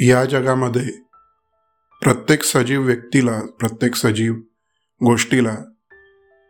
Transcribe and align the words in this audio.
या 0.00 0.24
जगामध्ये 0.24 0.84
प्रत्येक 2.02 2.42
सजीव 2.42 2.82
व्यक्तीला 2.82 3.40
प्रत्येक 3.58 3.94
सजीव 3.94 4.34
गोष्टीला 5.04 5.54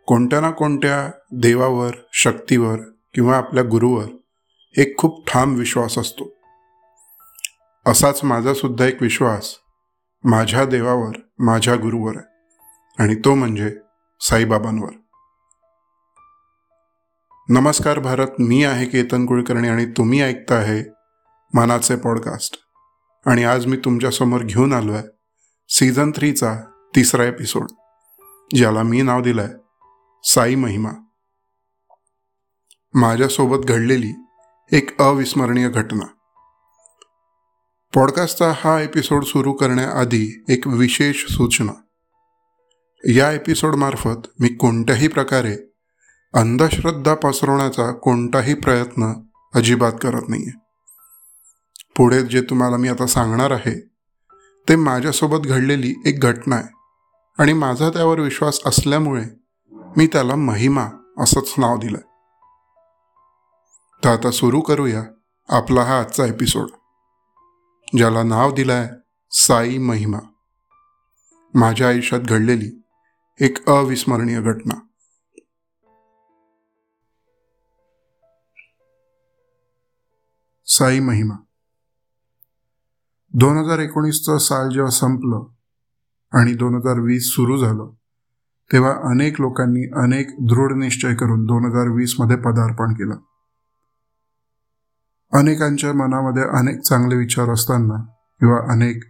कोणत्या 0.06 0.40
ना 0.40 0.50
कोणत्या 0.50 1.10
देवावर 1.32 1.90
शक्तीवर 2.12 2.78
किंवा 3.14 3.36
आपल्या 3.36 3.64
गुरुवर 3.64 4.04
एक 4.78 4.98
खूप 4.98 5.28
ठाम 5.28 5.54
विश्वास 5.54 5.98
असतो. 5.98 6.32
असाच 7.86 8.24
माझा 8.24 8.54
सुद्धा 8.54 8.86
एक 8.86 9.02
विश्वास 9.02 9.54
माझ्या 10.24 10.64
देवावर 10.64 11.12
माझ्या 11.38 11.76
गुरुवर 11.76 12.16
आहे 12.16 12.26
आणि 13.02 13.14
तो 13.14 13.34
म्हणजे 13.34 13.76
साईबाबांवर. 14.20 14.92
नमस्कार 17.48 17.98
भारत 17.98 18.28
मी 18.38 18.64
आहे 18.64 18.86
केतन 18.86 19.26
कुलकर्णी 19.26 19.68
आणि 19.68 19.84
तुम्ही 19.86 20.22
ऐकता 20.22 20.54
आहे 20.54 20.84
मानाचे 21.54 21.96
पॉडकास्ट. 21.96 22.58
आणि 23.26 23.44
आज 23.44 23.66
मी 23.66 23.76
तुमच्यासमोर 23.76 24.40
घेऊन 24.42 24.72
आलो 24.72 24.92
आहे 24.92 25.04
सीझन 25.68 26.10
थ्रीचा 26.10 26.60
तिसरा 26.96 27.24
एपिसोड 27.24 27.66
ज्याला 28.54 28.82
मी 28.82 29.02
नाव 29.02 29.22
दिलं 29.22 29.42
आहे 29.42 29.52
साई 30.24 30.54
महिमा. 30.54 30.90
माझ्यासोबत 32.94 33.66
घडलेली 33.66 34.12
एक 34.72 35.00
अविस्मरणीय 35.00 35.68
घटना. 35.68 36.04
पॉडकास्टचा 37.94 38.52
हा 38.56 38.80
एपिसोड 38.80 39.24
सुरू 39.24 39.52
करण्याआधी 39.52 40.44
एक 40.48 40.66
विशेष 40.66 41.26
सूचना. 41.26 41.72
या 43.12 43.32
एपिसोडमार्फत 43.32 44.40
मी 44.40 44.48
कोणत्याही 44.48 45.08
प्रकारे 45.08 45.56
अंधश्रद्धा 46.34 47.14
पसरवण्याचा 47.14 47.92
कोणताही 47.92 48.54
प्रयत्न 48.54 49.12
अजिबात 49.54 49.92
करत 50.02 50.28
नाहीये. 50.28 50.61
पुढे 51.96 52.22
जे 52.22 52.42
तुम्हाला 52.42 52.76
मी 52.76 52.88
आता 52.88 53.06
सांगणार 53.06 53.50
आहे 53.50 53.80
ते 54.68 54.76
माझ्यासोबत 54.76 55.46
घडलेली 55.46 55.94
एक 56.06 56.20
घटना 56.20 56.56
आहे. 56.56 56.68
आणि 57.38 57.52
माझा 57.52 57.90
त्यावर 57.90 58.20
विश्वास 58.20 58.60
असल्यामुळे 58.66 59.24
मी 59.96 60.06
त्याला 60.06 60.34
महिमा 60.34 60.88
असंच 61.18 61.54
नाव 61.58 61.78
दिलं 61.78 61.98
तर 64.04 64.08
आता 64.08 64.30
सुरू 64.30 64.60
करूया 64.60 65.02
आपला 65.48 65.82
हा 65.82 66.00
आजचा 66.00 66.26
एपिसोड 66.26 66.68
ज्याला 67.96 68.22
नाव 68.22 68.52
दिलंय 68.52 68.88
साई 69.30 69.78
महिमा. 69.78 70.18
माझ्या 71.54 71.88
आयुष्यात 71.88 72.20
घडलेली 72.20 72.82
एक 73.40 73.68
अविस्मरणीय 73.68 74.40
घटना. 74.40 74.74
साई 80.66 81.00
महिमा. 81.00 81.34
दोन 83.34 83.58
हजार 83.58 83.78
एकोणीसचं 83.78 84.38
साल 84.38 84.68
जेव्हा 84.68 84.90
संपलं 84.90 85.44
आणि 86.32 86.54
दोन 86.54 86.74
हजार 86.74 87.00
वीस 87.00 87.26
सुरू 87.26 87.56
झालं 87.56 87.90
तेव्हा 88.72 89.10
अनेक 89.10 89.40
लोकांनी 89.40 89.90
अनेक 90.00 90.26
दृढ 90.40 90.72
निश्चय 90.72 91.14
करून 91.14 91.44
दोन 91.44 91.64
हजार 91.64 91.88
वीसमध्ये 91.88 92.36
पदार्पण 92.36 92.92
केलं. 92.92 93.14
अनेकांच्या 95.32 95.92
मनामध्ये 95.92 96.42
अनेक 96.42 96.80
चांगले 96.80 97.16
विचार 97.16 97.50
असताना 97.50 98.02
किंवा 98.40 98.72
अनेक 98.72 99.04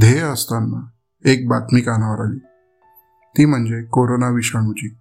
ध्येय 0.00 0.20
असताना 0.20 0.86
एक 1.24 1.48
बातमी 1.48 1.80
कानावर 1.80 2.20
आली. 2.20 2.38
ती 3.38 3.44
म्हणजे 3.44 3.82
कोरोना 3.82 4.28
विषाणूची. 4.28 4.94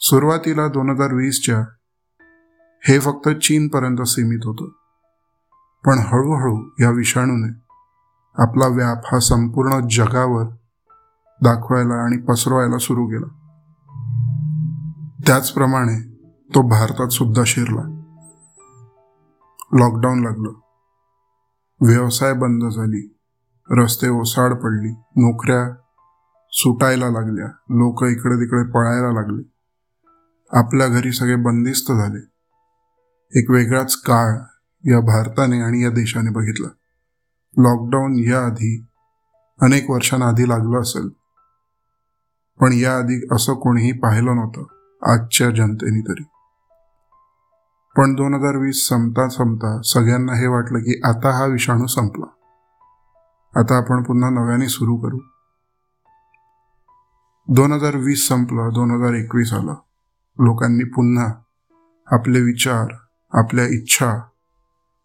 सुरुवातीला 0.00 0.68
दोन 0.68 0.90
हजार 0.90 1.14
वीसच्या 1.14 1.60
हे 2.88 2.98
फक्त 2.98 3.28
चीनपर्यंत 3.28 4.02
सीमित 4.02 4.40
होतं. 4.44 4.85
पण 5.84 5.98
हळूहळू 5.98 6.70
या 6.80 6.90
विषाणूने 6.90 7.66
आपला 8.42 8.66
व्याप 8.66 9.00
हा 9.04 9.18
संपूर्ण 9.18 9.88
जगावर 9.88 10.44
दाखवायला 11.42 11.94
आणि 11.94 12.16
पसरवायला 12.16 12.78
सुरू 12.78 13.06
केला. 13.06 13.26
त्याचप्रमाणे 15.26 16.14
तो 16.54 16.68
भारतात 16.68 17.08
सुद्धा 17.08 17.42
शिरला. 17.46 17.82
लॉकडाऊन 19.72 20.20
लागलं. 20.22 20.52
व्यवसाय 21.80 22.32
बंद 22.32 22.64
झाली. 22.64 23.18
रस्ते 23.70 24.08
ओसाड 24.08 24.54
पडली. 24.54 24.90
नोकऱ्या 24.92 25.74
सुटायला 26.50 27.10
लागल्या. 27.10 27.46
लोक 27.70 28.04
इकडे 28.04 28.36
तिकडे 28.36 28.70
पळायला 28.70 29.12
लागले. 29.12 29.42
आपल्या 30.58 30.88
घरी 30.88 31.12
सगळे 31.12 31.36
बंदिस्त 31.36 31.92
झाले. 31.92 32.32
एक 33.40 33.50
वेगळाच 33.50 33.96
काळ 33.96 34.38
या 34.86 35.00
भारताने 35.00 35.60
आणि 35.60 35.84
या 35.84 35.90
देशाने 35.90 36.30
बघितला. 36.30 36.68
लॉकडाऊन 37.56 38.18
याआधी 38.18 38.86
अनेक 39.62 39.90
वर्षांआधी 39.90 40.48
लागलं 40.48 40.80
असेल. 40.80 41.08
पण 42.60 42.72
याआधी 42.72 43.26
असं 43.32 43.54
कोणीही 43.54 43.92
पाहिलं 43.92 44.36
नव्हतं 44.36 44.64
आजच्या 45.12 45.50
जनतेने 45.50 46.00
तरी. 46.00 46.22
पण 47.96 48.14
दोन 48.14 48.34
हजार 48.34 48.56
वीस 48.56 48.88
संपता 48.88 49.28
संपता 49.28 49.80
सगळ्यांना 49.82 50.34
हे 50.34 50.46
वाटलं 50.46 50.78
की 50.78 51.00
आता 51.04 51.38
हा 51.38 51.44
विषाणू 51.44 51.86
संपला. 51.86 52.26
आता 53.60 53.76
आपण 53.76 54.02
पुन्हा 54.02 54.30
नव्याने 54.30 54.68
सुरू 54.68 54.96
करू. 54.96 55.18
दोन 57.48 57.72
हजार 57.72 57.96
वीस 57.96 58.28
संपलं 58.28 58.70
दोन 58.74 58.90
हजार 58.90 59.14
एकवीस 59.14 59.52
आलं. 59.52 59.74
लोकांनी 60.38 60.84
पुन्हा 60.84 61.32
आपले 62.12 62.40
विचार 62.40 62.86
आपल्या 63.32 63.64
इच्छा 63.64 64.18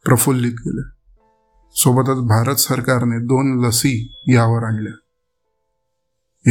प्रफुल्लित 0.05 0.51
केल्या 0.51 0.89
सोबतच 1.75 2.19
भारत 2.27 2.55
सरकारने 2.55 3.19
दोन 3.19 3.65
लसी 3.65 4.13
यावर 4.29 4.63
आणल्या. 4.63 4.93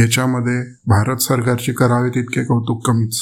याच्यामध्ये 0.01 0.61
भारत 0.87 1.17
सरकारची 1.17 1.73
करावे 1.73 2.09
तितके 2.09 2.43
कौतुक 2.43 2.87
कमीच. 2.87 3.21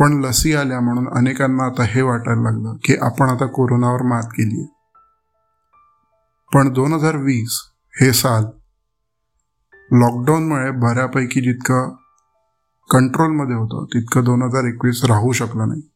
पण 0.00 0.20
लसी 0.24 0.54
आल्या 0.54 0.80
म्हणून 0.80 1.08
अनेकांना 1.08 1.64
आता 1.64 1.84
हे 1.84 2.02
वाटायला 2.02 2.42
लागलं 2.42 2.76
की 2.84 2.96
आपण 2.96 3.28
आता 3.28 3.46
कोरोनावर 3.46 4.02
मात 4.02 4.22
केली 4.22 4.66
पण 6.54 6.72
दोन 6.72 6.92
हजार 6.92 7.16
वीस 7.16 7.60
हे 8.00 8.12
साल 8.12 8.44
लॉकडाऊनमुळे 9.90 10.70
बऱ्यापैकी 10.70 11.40
जितकं 11.40 11.94
कंट्रोलमध्ये 12.90 13.56
होतं 13.56 13.84
तितकं 13.84 14.24
दोन 14.24 14.42
हजार 14.42 14.64
एकवीस 14.64 15.04
राहू 15.04 15.32
शकलं 15.32 15.68
नाही. 15.68 15.93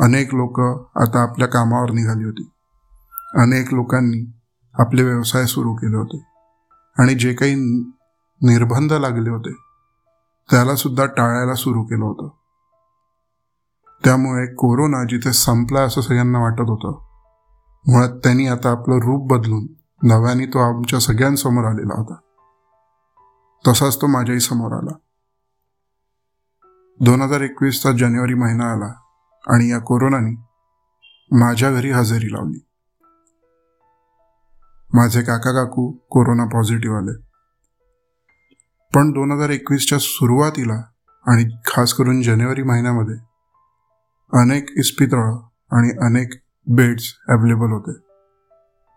अनेक 0.00 0.34
लोक 0.34 0.60
आता 0.96 1.22
आपल्या 1.22 1.48
कामावर 1.48 1.90
निघाली 1.90 2.24
होती. 2.24 2.50
अनेक 3.34 3.74
लोकांनी 3.74 4.30
आपले 4.74 5.02
व्यवसाय 5.02 5.46
सुरू 5.46 5.74
केले 5.74 5.96
होते. 5.96 6.24
आणि 6.98 7.14
जे 7.14 7.34
काही 7.34 7.54
निर्बंध 8.42 8.92
लागले 8.92 9.30
होते 9.30 9.52
त्याला 10.50 10.74
सुद्धा 10.74 11.06
टाळायला 11.06 11.54
सुरू 11.54 11.82
केलं 11.82 12.04
होतं. 12.04 12.28
त्यामुळे 14.04 14.46
कोरोना 14.46 15.04
जिथे 15.04 15.32
संपला 15.32 15.80
असं 15.80 16.00
सगळ्यांना 16.00 16.38
वाटत 16.38 16.60
होतं 16.60 17.08
मुळात 17.92 18.08
त्यांनी 18.08 18.46
आता 18.46 18.70
आपलं 18.70 18.94
रूप 18.94 19.30
बदलून 19.30 19.66
नव्याने 20.02 20.46
तो 20.46 20.58
आमच्या 20.58 20.98
सगळ्यांसमोर 20.98 21.64
आलेला 21.64 22.00
होता. 22.00 22.14
तसाच 23.68 23.96
तो 23.96 24.06
माझ्याही 24.06 24.40
समोर 24.40 24.72
आला. 24.72 24.96
दोन 27.00 27.22
हजार 27.22 27.40
एकवीसचा 27.40 27.92
जानेवारी 27.92 28.34
महिना 28.34 28.72
आला. 28.72 28.92
आणि 29.46 29.70
या 29.70 29.78
कोरोनाने 29.78 30.30
माझ्या 31.36 31.70
घरी 31.70 31.90
हजेरी 31.90 32.32
लावली. 32.32 32.64
माझे 34.94 35.22
काका 35.22 35.52
काकू 35.52 35.90
कोरोना 35.90 36.44
पॉझिटिव्ह 36.44 36.96
आले. 36.96 37.28
पण 38.94 39.10
दोन 39.10 39.32
हजार 39.32 39.48
एकवीसच्या 39.48 39.98
सुरुवातीला 39.98 40.82
आणि 41.26 41.56
खास 41.66 41.92
करून 41.92 42.22
जानेवारी 42.22 42.62
महिन्यामध्ये 42.62 43.14
अनेक 44.40 44.66
इस्पितळं 44.76 45.36
आणि 45.72 45.90
अनेक 46.06 46.30
बेड्स 46.66 47.14
अवेलेबल 47.28 47.72
होते. 47.72 47.92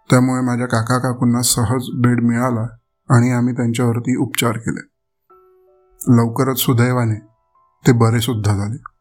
त्यामुळे 0.09 0.41
माझ्या 0.41 0.67
काका 0.67 0.97
काकूंना 0.97 1.41
सहज 1.41 1.85
बेड 1.93 2.23
मिळाला 2.23 2.63
आणि 3.09 3.31
आम्ही 3.31 3.53
त्यांच्यावरती 3.53 4.15
उपचार 4.15 4.57
केले. 4.57 4.87
लवकरच 6.17 6.57
सुदैवाने 6.57 7.15
ते 7.87 7.91
बरे 7.91 8.19
सुद्धा 8.19 8.57
झाले. 8.57 9.00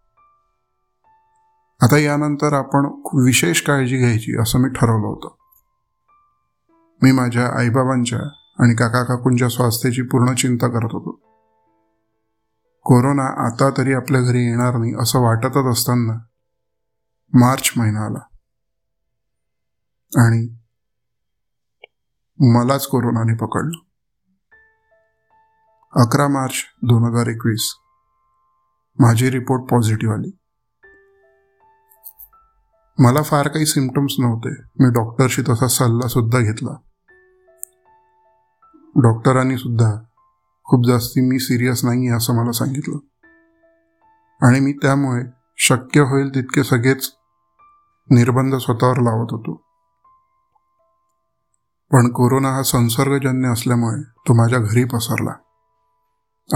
आता 1.83 1.99
यानंतर 1.99 2.53
आपण 2.53 2.87
विशेष 3.27 3.63
काळजी 3.63 3.99
घ्यायची 3.99 4.41
असं 4.41 4.59
मी 4.59 4.69
ठरवलं 4.69 5.07
होतं. 5.07 5.29
मी 7.03 7.13
माझ्या 7.13 7.59
आईबाबांच्या 7.59 8.19
आणि 8.65 8.75
काका 8.75 9.05
काकूंच्या 9.05 9.49
स्वास्थ्याची 9.49 10.03
पूर्ण 10.03 10.35
चिंता 10.35 10.69
करत 10.69 10.89
होतो. 10.93 11.11
कोरोना 12.81 13.47
आता 13.47 13.71
तरी 13.71 13.93
आपल्या 13.93 14.21
घरी 14.21 14.45
येणार 14.47 14.77
नाही 14.77 14.95
असं 15.01 15.19
वाटतच 15.19 15.67
असताना 15.71 16.13
मार्च 17.35 17.73
महिना 17.77 18.01
आला. 18.01 18.19
आणि 20.21 20.57
मलाच 22.41 22.87
कोरोनाने 22.87 23.35
पकडलं. 23.35 23.79
अकरा 26.03 26.29
मार्च 26.29 26.55
दोन 26.83 27.05
हजार 27.05 27.27
एकवीस 27.27 27.75
माझी 28.99 29.31
रिपोर्ट 29.31 29.71
पॉझिटिव्ह 29.71 30.15
आली. 30.15 30.40
मला 33.01 33.23
फार 33.23 33.49
काही 33.49 33.67
सिमटम्स 33.67 34.15
नव्हते. 34.19 34.51
मी 34.51 34.91
डॉक्टरशी 34.91 35.43
तसा 35.49 35.69
सल्ला 35.69 36.09
सुद्धा 36.09 36.39
घेतला. 36.39 36.71
डॉक्टरांनी 39.03 39.57
सुद्धा 39.57 39.93
खूप 40.65 40.87
जास्ती 40.87 41.21
मी 41.21 41.39
सिरियस 41.39 41.85
नाही 41.85 42.09
असं 42.09 42.37
मला 42.37 42.53
सांगितलं. 42.53 42.97
आणि 44.47 44.61
मी 44.61 44.73
त्यामुळे 44.73 45.25
शक्य 45.57 46.01
होईल 46.01 46.35
तितके 46.35 46.65
सगळेच 46.65 47.13
निर्बंध 48.11 48.55
स्वतःवर 48.55 48.97
लावत 48.97 49.27
होतो. 49.31 49.55
पण 51.93 52.13
कोरोना 52.13 52.49
हा 52.49 52.63
संसर्गजन्य 52.63 53.49
असल्यामुळे 53.49 54.03
तो 54.03 54.35
माझ्या 54.35 54.59
घरी 54.59 54.85
पसरला. 54.85 55.33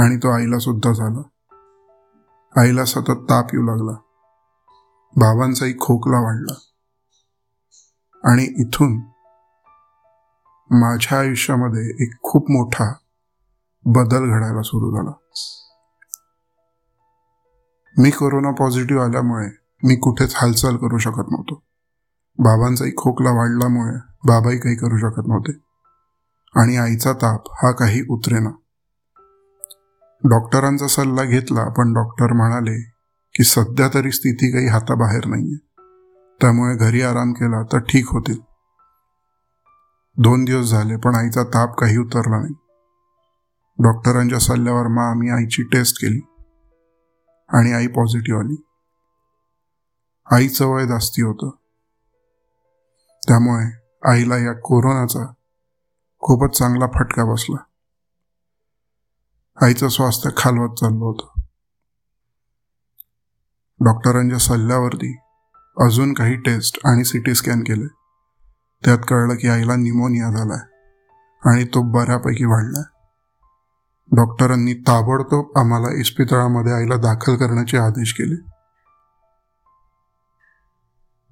आणि 0.05 0.17
तो 0.17 0.29
आईला 0.31 0.59
सुद्धा 0.59 0.93
झाला. 0.93 1.23
आईला 2.61 2.85
सतत 2.85 3.11
ताप 3.11 3.47
येऊ 3.53 3.63
लागला. 3.63 4.04
बाबांचाही 5.17 5.73
खोकला 5.73 6.21
वाढला. 6.21 6.55
आणि 8.25 8.43
इथून 8.43 8.97
माझ्या 10.71 11.19
आयुष्यामध्ये 11.19 12.05
एक 12.05 12.13
खूप 12.23 12.51
मोठा 12.51 12.93
बदल 13.85 14.31
घडायला 14.31 14.63
सुरू 14.63 14.97
झाला. 14.97 15.11
मी 17.99 18.11
कोरोना 18.11 18.51
पॉझिटिव्ह 18.51 19.05
आल्यामुळे 19.05 19.47
मी 19.83 19.97
कुठेच 19.97 20.33
हालचाल 20.37 20.77
करू 20.77 20.99
शकत 20.99 21.31
नव्हतो. 21.31 21.55
बाबांचाही 22.39 22.93
खोकला 22.97 23.31
वाढल्यामुळे 23.31 23.97
बाबाही 24.25 24.59
काही 24.59 24.77
करू 24.77 24.99
शकत 24.99 25.27
नव्हते. 25.27 25.53
आणि 26.61 26.77
आईचा 26.77 27.13
ताप 27.13 27.43
हा 27.51 27.71
काही 27.71 28.03
उतरेना. 28.11 28.51
डॉक्टरांचा 30.25 30.87
सल्ला 30.87 31.25
घेतला 31.25 31.69
पण 31.69 31.95
डॉक्टर 31.95 32.33
म्हणाले 32.33 32.94
की 33.35 33.45
सध्या 33.45 33.89
तरी 33.95 34.11
स्थिती 34.11 34.53
काही 34.53 34.67
हाताबाहेर 34.67 35.27
नाहीये. 35.27 35.57
त्यामुळे 36.41 36.77
घरी 36.77 37.03
आराम 37.03 37.33
केला 37.33 37.63
तर 37.63 37.79
ठीक 37.79 38.09
होतील. 38.09 38.41
दोन 40.19 40.45
दिवस 40.45 40.67
झाले 40.67 40.97
पण 40.97 41.15
आईचा 41.15 41.43
ताप 41.43 41.79
काही 41.79 41.99
उतरला 41.99 42.41
नाही. 42.41 42.55
डॉक्टरांच्या 43.83 44.39
सल्ल्यावर 44.39 44.87
मग 44.87 45.03
आम्ही 45.03 45.31
आईची 45.31 45.63
टेस्ट 45.63 45.97
केली 45.97 46.21
आणि 47.49 47.73
आई 47.73 47.87
पॉझिटिव्ह 47.87 48.41
आली. 48.41 48.65
आईचं 50.31 50.67
वय 50.67 50.87
जास्ती 50.87 51.23
होतं. 51.23 51.51
त्यामुळे 53.29 53.67
आईला 54.11 54.37
या 54.37 54.53
कोरोनाचा 54.53 55.33
खूपच 56.19 56.59
चांगला 56.59 56.87
फटका 56.87 57.25
बसला. 57.25 57.65
आईचं 59.67 59.89
स्वास्थ्य 59.89 60.31
खालवत 60.37 60.75
चाललं 60.75 61.05
होतं. 61.05 61.34
डॉक्टरांच्या 63.81 64.39
सल्ल्यावरती 64.39 65.17
अजून 65.77 66.13
काही 66.13 66.37
टेस्ट 66.37 66.79
आणि 66.85 67.05
सी 67.05 67.19
टी 67.19 67.35
स्कॅन 67.35 67.61
केले. 67.61 67.87
त्यात 68.83 68.99
कळलं 69.09 69.35
की 69.35 69.49
आईला 69.49 69.77
निमोनिया 69.77 70.31
झालाय 70.31 70.61
आणि 71.43 71.65
तो 71.65 71.83
बऱ्यापैकी 71.83 72.45
वाढलाय. 72.45 72.83
डॉक्टरांनी 74.17 74.75
ताबडतोब 74.75 75.59
आम्हाला 75.59 76.01
इस्पितळामध्ये 76.01 76.73
आईला 76.73 76.97
दाखल 76.97 77.37
करण्याचे 77.37 77.79
आदेश 77.79 78.13
केले. 78.13 78.35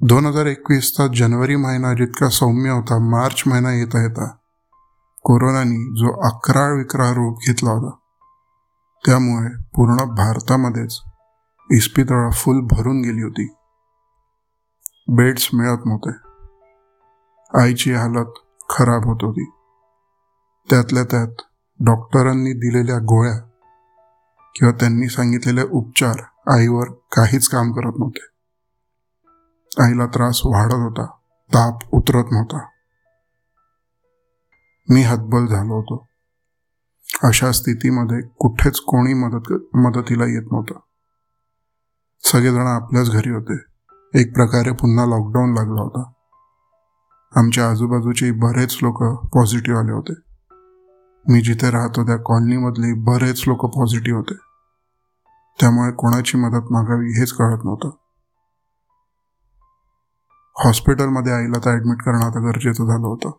दोन 0.00 0.26
हजार 0.26 0.46
एकवीसचा 0.46 1.06
जानेवारी 1.06 1.56
महिना 1.56 1.92
जितका 1.94 2.28
सौम्य 2.28 2.70
होता 2.70 2.98
मार्च 2.98 3.42
महिना 3.46 3.72
येता 3.72 4.02
येता 4.02 4.26
कोरोनानी 5.24 5.84
जो 5.94 6.28
अकराळ 6.28 6.76
विक्रा 6.76 7.10
रूप 7.10 7.38
घेतला 7.46 7.70
होता 7.70 7.96
त्यामुळे 9.06 9.48
पूर्ण 9.76 9.96
भारतामध्येच 10.14 11.00
इस्पितळा 11.72 12.30
फुल 12.30 12.60
भरून 12.70 13.00
गेली 13.00 13.22
होती. 13.22 13.54
बेड्स 15.08 15.50
मिळत 15.54 15.78
नव्हते. 15.86 16.10
आईची 17.62 17.92
हालत 17.92 18.26
खराब 18.70 19.04
होत 19.04 19.18
होती. 19.22 19.50
त्यातल्या 20.70 21.04
त्यात 21.04 21.28
डॉक्टरांनी 21.80 22.52
दिलेल्या 22.52 22.98
गोळ्या 22.98 23.38
किंवा 24.56 24.72
त्यांनी 24.72 25.08
सांगितलेले 25.08 25.62
उपचार 25.62 26.14
आईवर 26.50 26.84
काहीच 26.90 27.48
काम 27.48 27.72
करत 27.72 27.92
नव्हते. 27.98 28.26
आईला 29.84 30.06
त्रास 30.06 30.40
वाढत 30.44 30.74
होता. 30.74 31.06
ताप 31.54 31.78
उतरत 31.92 32.24
नव्हता. 32.32 32.58
मी 34.90 35.02
हतबल 35.02 35.46
झालो 35.46 35.74
होतो. 35.74 36.06
अशा 37.28 37.52
स्थितीमध्ये 37.52 38.28
कुठेच 38.38 38.80
कोणी 38.80 39.14
मदत 39.14 39.76
मदतीला 39.76 40.24
येत 40.24 40.52
नव्हतं. 40.52 40.78
सगळेजण 42.24 42.66
आपल्याच 42.66 43.10
घरी 43.10 43.30
होते. 43.30 43.56
एक 44.20 44.34
प्रकारे 44.34 44.72
पुन्हा 44.72 45.06
लॉकडाऊन 45.06 45.54
लागला 45.54 45.82
होता. 45.82 46.12
आमच्या 47.36 47.70
आजूबाजूचे 47.70 48.30
बरेच 48.30 48.78
लोक 48.82 49.02
पॉझिटिव्ह 49.34 49.80
आले 49.80 49.92
होते. 49.92 50.12
मी 51.28 51.40
जिथे 51.40 51.70
राहतो 51.70 52.06
त्या 52.06 52.16
कॉलनीमधले 52.16 52.92
बरेच 52.94 53.44
लोक 53.46 53.66
पॉझिटिव्ह 53.66 54.18
होते. 54.18 54.34
त्यामुळे 55.60 55.92
कोणाची 55.92 56.38
मदत 56.38 56.72
मागावी 56.72 57.20
हेच 57.20 57.32
कळत 57.32 57.58
नव्हतं. 57.64 57.90
हॉस्पिटलमध्ये 60.64 61.32
आईला 61.32 61.58
तर 61.64 61.70
ॲडमिट 61.70 62.02
करणं 62.02 62.24
आता 62.26 62.40
गरजेचं 62.40 62.86
झालं 62.86 63.06
होतं. 63.06 63.30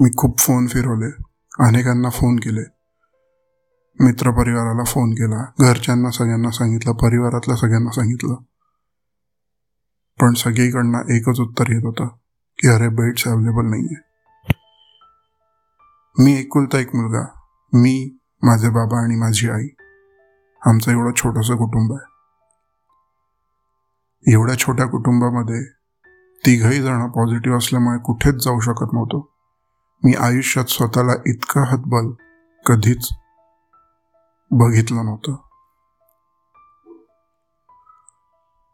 मी 0.00 0.10
खूप 0.16 0.38
फोन 0.38 0.66
फिरवले. 0.66 1.10
अनेकांना 1.66 2.10
फोन 2.10 2.36
केले. 2.36 2.75
मित्रपरिवाराला 4.00 4.84
फोन 4.84 5.10
केला. 5.10 5.44
घरच्यांना 5.60 6.10
सगळ्यांना 6.10 6.50
सांगितलं 6.50 6.92
परिवारातल्या 6.92 7.56
सगळ्यांना 7.56 7.90
सांगितलं. 7.90 8.34
पण 10.20 10.34
सगळीकडनं 10.34 10.98
एकच 10.98 11.40
उत्तर 11.40 11.64
येत 11.68 11.84
होतं 11.84 12.06
की 12.58 12.68
अरे 12.68 12.88
बेड्स 12.88 13.28
अवेलेबल 13.28 13.66
आहे 13.66 14.06
मी 16.18 16.32
एकुलता 16.32 16.78
एक 16.78 16.96
मुलगा. 16.96 17.24
मी 17.72 18.18
माझे 18.42 18.68
बाबा 18.68 19.04
आणि 19.04 19.16
माझी 19.16 19.50
आई. 19.50 19.68
आमचं 20.66 20.92
एवढं 20.92 21.12
छोटंसं 21.16 21.56
कुटुंब 21.56 21.92
आहे. 21.92 22.16
एवढ्या 24.32 24.58
छोट्या 24.58 24.86
कुटुंबामध्ये 24.86 25.64
तिघही 26.46 26.82
जण 26.82 27.08
पॉझिटिव्ह 27.08 27.58
असल्यामुळे 27.58 27.98
कुठेच 27.98 28.34
जाऊ 28.34 28.60
शकत 28.60 28.92
नव्हतो. 28.92 29.32
मी 30.04 30.14
आयुष्यात 30.14 30.64
स्वतःला 30.64 31.12
इतका 31.26 31.60
हतबल 31.60 32.10
कधीच 32.66 33.08
बघितलं 34.50 35.04
नव्हतं. 35.04 35.32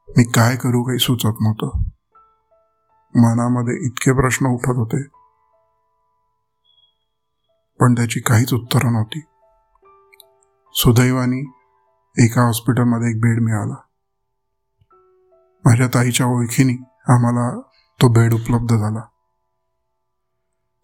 मी 0.08 0.24
काय 0.24 0.56
करू 0.56 0.82
काही 0.82 0.98
सुचत 0.98 1.36
नव्हतं. 1.40 1.78
मनामध्ये 3.16 3.86
इतके 3.86 4.12
प्रश्न 4.12 4.46
उठत 4.46 4.76
होते. 4.76 5.02
पण 7.80 7.92
त्याची 7.92 8.20
काहीच 8.20 8.54
उत्तरं 8.54 8.92
नव्हती. 8.92 9.20
सुदैवानी 10.74 11.52
एका 12.18 12.42
हॉस्पिटलमध्ये 12.42 13.10
एक 13.10 13.20
बेड 13.20 13.42
मिळाला. 13.42 13.74
माझ्या 15.64 15.86
ताईच्या 15.86 16.26
ओळखीने 16.26 16.72
आम्हाला 17.12 17.60
तो 18.02 18.08
बेड 18.08 18.34
उपलब्ध 18.34 18.74
झाला. 18.76 19.00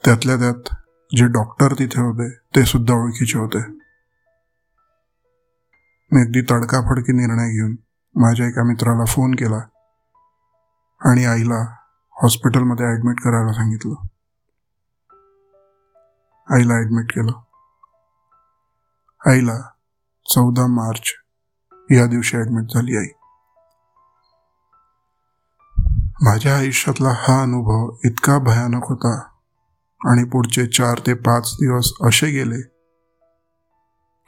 त्यातल्या 0.04 0.36
त्यात 0.36 0.74
जे 1.16 1.26
डॉक्टर 1.26 1.72
तिथे 1.72 2.00
होते 2.00 2.38
ते 2.56 2.64
सुद्धा 2.64 2.94
ओळखीचे 2.94 3.38
होते. 3.38 3.87
मी 6.12 6.20
अगदी 6.20 6.42
तडकाफडकी 6.42 7.12
निर्णय 7.12 7.50
घेऊन 7.50 7.76
माझ्या 8.14 8.46
एका 8.46 8.62
मित्राला 8.62 9.04
फोन 9.04 9.30
केला 9.30 9.56
आणि 11.00 11.24
आईला 11.24 11.74
हॉस्पिटलमध्ये 12.22 12.86
ऍडमिट 12.86 13.20
करायला 13.20 13.52
सांगितलं. 13.52 13.94
आईला 16.54 16.74
ऍडमिट 16.74 17.12
केलं. 17.12 17.32
आईला 19.30 19.60
चौदा 20.30 20.66
मार्च 20.66 21.12
या 21.90 22.06
दिवशी 22.06 22.36
ऍडमिट 22.36 22.64
झाली 22.64 22.96
आई. 22.96 23.06
माझ्या 26.22 26.56
आयुष्यातला 26.56 27.08
हा 27.08 27.42
अनुभव 27.42 27.96
इतका 28.04 28.38
भयानक 28.38 28.84
होता 28.84 29.20
आणि 30.10 30.24
पुढचे 30.24 30.66
चार 30.66 30.98
ते 31.06 31.14
पाच 31.14 31.52
दिवस 31.54 31.92
असे 32.02 32.30
गेले 32.30 32.62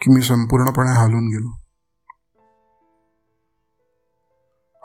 की 0.01 0.15
मी 0.15 0.23
संपूर्णपणे 0.23 0.91
हालून 0.91 1.29
गेलो. 1.29 1.60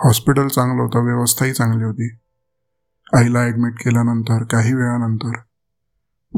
हॉस्पिटल 0.04 0.48
चांगलं 0.48 0.82
होतं 0.82 1.00
व्यवस्थाही 1.00 1.54
चांगली 1.54 1.84
होती. 1.84 2.18
आईला 3.18 3.40
ऍडमिट 3.44 3.74
केल्यानंतर 3.74 4.44
काही 4.44 4.74
वेळानंतर 4.74 5.32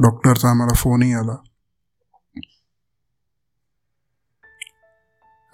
डॉक्टरचा 0.01 0.49
आम्हाला 0.49 0.73
फोनही 0.75 1.13
आला. 1.13 1.35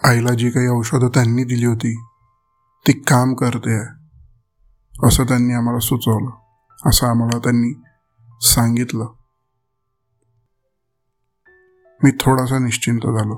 आईला 0.04 0.34
जी 0.34 0.50
काही 0.50 0.68
औषधं 0.68 1.08
त्यांनी 1.08 1.44
दिली 1.44 1.66
होती 1.66 2.04
ती 2.88 2.92
काम 2.92 3.34
करते 3.34 3.80
असं 5.08 5.24
त्यांनी 5.24 5.54
आम्हाला 5.54 5.80
सुचवलं. 5.80 6.30
असं 6.86 7.08
आम्हाला 7.08 7.38
त्यांनी 7.38 7.82
सांगितलं. 8.42 9.08
मी 12.04 12.12
थोडासा 12.20 12.60
निश्चिंत 12.60 13.00
झालो. 13.00 13.36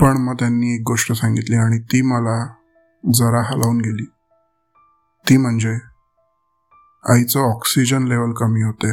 पण 0.00 0.16
मग 0.16 0.34
त्यांनी 0.34 0.74
एक 0.74 0.82
गोष्ट 0.86 1.12
सांगितली 1.12 1.56
आणि 1.56 1.78
ती 1.78 2.02
मला 2.02 2.57
जरा 3.06 3.42
हलवून 3.42 3.78
गेली. 3.78 4.04
ती 5.28 5.36
म्हणजे 5.36 5.74
आईचं 7.12 7.40
ऑक्सिजन 7.40 8.02
लेवल 8.02 8.32
कमी 8.32 8.62
होते. 8.62 8.92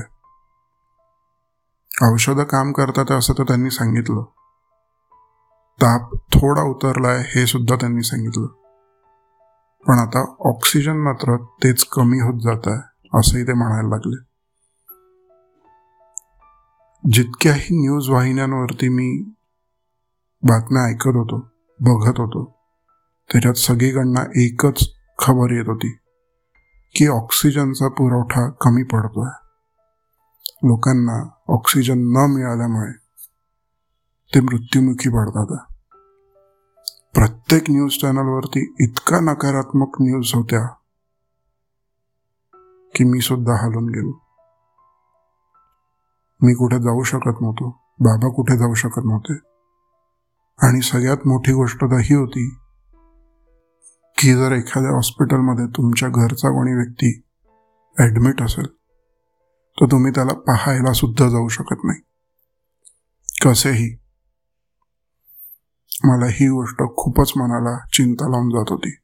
औषधं 2.06 2.44
काम 2.44 2.72
करतात 2.72 3.12
असं 3.12 3.34
तर 3.38 3.44
त्यांनी 3.44 3.70
सांगितलं. 3.70 4.24
ताप 5.82 6.14
थोडा 6.14 6.62
उतरलाय 6.62 7.20
हे 7.20 7.46
सुद्धा 7.46 7.76
त्यांनी 7.76 8.04
सांगितलं. 8.04 8.46
पण 9.88 10.00
आता 10.00 10.36
ऑक्सिजन 10.40 10.98
मात्र 10.98 11.38
तेच 11.38 11.84
कमी 11.84 12.20
होत 12.20 12.42
जात 12.42 12.68
आहे 12.68 13.10
असंही 13.20 13.44
ते 13.44 13.54
म्हणायला 13.54 13.90
लागले. 13.90 14.24
जितक्याही 17.12 17.82
न्यूज 17.82 18.10
वाहिन्यांवरती 18.10 18.90
मी 18.90 19.24
बातम्या 20.44 20.84
ऐकत 20.84 21.08
होतो 21.08 21.38
बघत 21.80 22.20
होतो 22.20 22.55
त्याच्यात 23.32 23.54
सगळीकडनं 23.54 24.24
एकच 24.36 24.90
खबर 25.20 25.52
येत 25.52 25.68
होती 25.68 25.92
की 26.96 27.08
ऑक्सिजनचा 27.08 27.88
पुरवठा 27.88 28.50
कमी 28.50 28.84
पडतोय. 28.84 29.30
लोकांना 30.64 31.30
ऑक्सिजन 31.48 31.98
न 31.98 32.26
मिळाल्यामुळे 32.30 32.92
ते 34.36 34.40
मृत्युमुखी 34.40 35.10
पडतात. 35.10 35.58
प्रत्येक 37.14 37.64
न्यूज 37.70 37.92
चॅनलवरती 38.02 38.76
इतका 38.80 39.20
नकारात्मक 39.20 39.96
न्यूज 40.02 40.32
होत्या 40.34 40.68
की 42.96 43.04
मी 43.04 43.20
सुद्धा 43.20 43.54
हलून 43.54 43.86
गेलो. 43.86 44.22
मी 46.42 46.54
कुठे 46.54 46.80
जाऊ 46.80 47.04
शकत 47.04 47.42
नव्हतो 47.42 47.70
बाबा 48.00 48.30
कुठे 48.30 48.58
जाऊ 48.58 48.74
शकत 48.74 49.02
नव्हते. 49.06 49.34
आणि 50.68 50.82
सगळ्यात 50.82 51.18
मोठी 51.26 51.54
गोष्ट 51.54 51.84
तर 51.84 51.98
ही 51.98 52.16
होती 52.16 52.58
की 54.26 54.34
जर 54.34 54.52
एखाद्या 54.52 54.92
हॉस्पिटलमध्ये 54.92 55.66
तुमच्या 55.66 56.10
घरचा 56.10 56.50
कोणी 56.50 56.74
व्यक्ती 56.74 57.24
ॲडमिट 57.98 58.42
असेल 58.42 58.66
तर 59.78 59.86
तुम्ही 59.86 60.12
त्याला 60.12 60.34
पाहायला 60.34 60.94
सुद्धा 60.94 61.30
जाऊ 61.30 61.48
शकत 61.48 61.84
नाही. 61.84 62.00
कसेही. 63.46 63.98
मला 66.04 66.26
ही 66.26 66.48
गोष्ट 66.48 66.78
खूपच 66.78 67.34
मनाला 67.36 67.88
चिंता 67.94 68.30
लावून 68.30 68.50
जात 68.50 68.66
होती. 68.70 68.96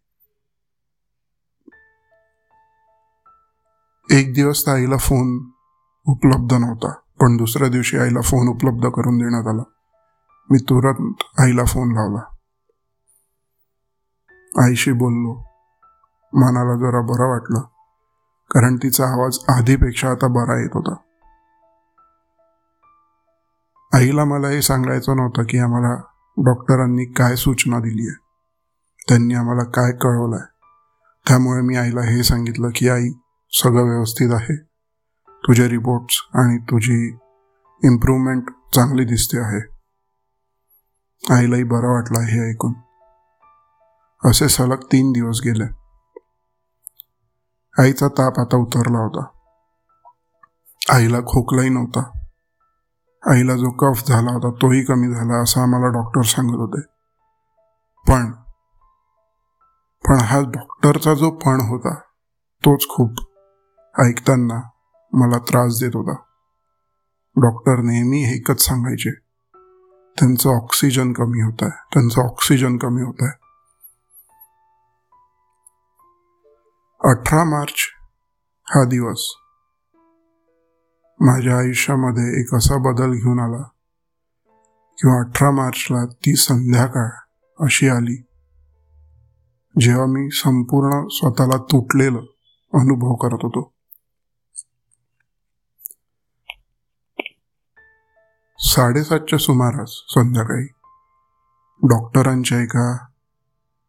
एक 4.11 4.33
दिवस 4.33 4.65
त्या 4.65 4.73
आईला 4.73 4.97
फोन 4.97 5.49
उपलब्ध 6.07 6.53
नव्हता 6.53 6.93
पण 7.19 7.37
दुसऱ्या 7.37 7.69
दिवशी 7.69 7.97
आईला 7.97 8.21
फोन 8.21 8.47
उपलब्ध 8.47 8.89
करून 8.89 9.17
देण्यात 9.17 9.47
आला. 9.47 9.63
मी 10.49 10.57
तुरंत 10.57 11.41
आईला 11.41 11.65
फोन 11.65 11.91
लावला. 11.91 12.40
आईशी 14.59 14.91
बोललो. 14.91 15.33
मनाला 16.33 16.75
जरा 16.75 17.01
बरं 17.01 17.29
वाटलं 17.29 17.59
कारण 18.51 18.75
तिचा 18.75 19.05
आवाज 19.05 19.37
आधीपेक्षा 19.49 20.09
आता 20.09 20.27
बरा 20.27 20.59
येत 20.61 20.69
होता. 20.73 20.95
आईला 23.97 24.25
मला 24.25 24.47
हे 24.47 24.61
सांगायचं 24.61 25.15
नव्हतं 25.15 25.43
की 25.49 25.57
आम्हाला 25.57 25.95
डॉक्टरांनी 26.37 27.05
काय 27.05 27.35
सूचना 27.35 27.79
दिली 27.79 28.07
आहे. 28.07 28.19
त्यांनी 29.09 29.33
आम्हाला 29.33 29.63
काय 29.63 29.91
कळवलं 29.91 30.35
आहे 30.35 30.49
त्यामुळे 31.27 31.61
मी 31.61 31.75
आईला 31.75 32.01
हे 32.01 32.23
सांगितलं 32.23 32.69
की 32.75 32.89
आई 32.89 33.09
सगळं 33.51 33.83
व्यवस्थित 33.83 34.33
आहे. 34.33 34.55
तुझे 35.47 35.69
रिपोर्ट्स 35.69 36.15
आणि 36.33 36.57
तुझी 36.57 37.07
इम्प्रूव्हमेंट 37.83 38.49
चांगली 38.75 39.05
दिसते 39.05 39.39
आहे. 39.39 39.61
आईलाही 41.33 41.63
बरं 41.63 41.93
वाटलं 41.93 42.19
हे 42.19 42.49
ऐकून. 42.49 42.73
असे 44.25 44.49
सलग 44.49 44.75
तीन 44.75 45.11
दिवस 45.11 45.39
गेले. 45.45 45.63
आईचा 47.81 48.07
ताप 48.07 48.39
आता 48.39 48.57
उतरला 48.57 48.97
होता. 48.97 49.25
आईला 50.95 51.19
खोकलाही 51.19 51.69
नव्हता. 51.69 51.99
आईला 53.23 53.55
जो 53.55 53.69
कफ 53.69 54.07
झाला 54.07 54.31
होता 54.31 54.49
तोही 54.61 54.83
कमी 54.83 55.13
झाला 55.13 55.41
असं 55.41 55.61
आम्हाला 55.61 55.87
डॉक्टर 55.87 56.21
सांगत 56.21 56.55
होते. 56.55 56.81
पण 58.07 58.31
पण 60.05 60.15
हा 60.15 60.41
डॉक्टरचा 60.41 61.13
जो 61.13 61.31
पण 61.31 61.61
होता 61.61 61.95
तोच 62.63 62.87
खूप 62.89 63.15
ऐकताना 63.99 64.61
मला 65.13 65.37
त्रास 65.37 65.79
देत 65.79 65.91
होता. 65.93 66.13
डॉक्टर 67.35 67.81
नेहमी 67.81 68.35
एकच 68.35 68.61
सांगायचे 68.61 69.11
त्यांचं 70.17 70.49
ऑक्सिजन 70.49 71.13
कमी 71.13 71.41
होत 71.41 71.57
आहे 71.61 71.71
त्यांचं 71.93 72.21
ऑक्सिजन 72.21 72.77
कमी 72.77 73.01
होत 73.01 73.15
आहे 73.21 73.40
अठरा 77.05 77.43
मार्च 77.43 77.73
हा 78.67 78.83
दिवस. 78.83 79.31
माझ्या 81.19 81.57
आयुष्यामध्ये 81.57 82.41
एक 82.41 82.55
असा 82.55 82.77
बदल 82.77 83.11
घेऊन 83.11 83.39
आला 83.39 83.63
किंवा 84.97 85.19
अठरा 85.19 85.51
मार्चला 85.51 86.05
ती 86.05 86.35
संध्याकाळ 86.35 87.09
अशी 87.59 87.89
आली. 87.89 88.23
जेव्हा 89.79 90.05
मी 90.05 90.29
संपूर्ण 90.31 91.07
स्वतःला 91.07 91.57
तुटलेलं 91.57 92.19
अनुभव 92.73 93.15
करत 93.15 93.39
होतो. 93.43 93.73
साडेसातच्या 98.59 99.39
सुमारास 99.39 99.89
संध्याकाळी 99.89 100.67
डॉक्टरांच्या 101.87 102.61
एका 102.61 102.97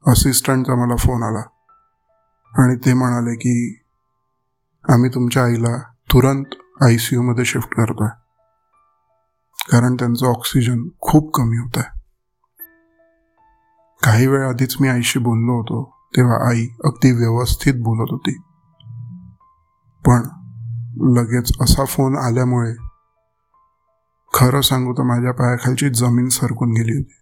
असिस्टंटचा 0.07 0.75
मला 0.75 0.97
फोन 0.97 1.23
आला. 1.23 1.43
आणि 2.59 2.77
ते 2.77 2.95
म्हणाले 2.95 3.35
की 3.35 3.83
आम्ही 4.89 5.11
तुमच्या 5.15 5.45
आईला 5.45 5.79
तुरंत 5.83 6.45
आय 6.83 6.97
सी 6.97 7.17
यूमध्ये 7.17 7.45
शिफ्ट 7.45 7.69
करतोय. 7.75 8.09
कारण 9.73 9.95
त्यांचं 9.95 10.27
ऑक्सिजन 10.27 10.89
खूप 11.01 11.35
कमी 11.35 11.57
होत 11.57 11.71
आहे 11.77 12.03
काही 14.03 14.27
वेळ 14.27 14.49
आधीच 14.49 14.77
मी 14.81 14.89
आईशी 14.89 15.19
बोललो 15.19 15.57
होतो 15.57 15.97
तेव्हा 16.17 16.49
आई 16.49 16.67
अगदी 16.85 17.13
व्यवस्थित 17.13 17.75
बोलत 17.75 18.07
होती. 18.11 18.39
पण 20.07 20.23
लगेच 21.19 21.53
असा 21.61 21.85
फोन 21.85 22.17
आल्यामुळे 22.17 22.75
खरं 24.35 24.61
सांगू 24.61 24.93
तर 24.93 25.03
माझ्या 25.03 25.33
पायाखालची 25.33 25.91
जमीन 25.91 26.29
सरकून 26.29 26.71
गेली 26.71 26.97
होती. 26.97 27.15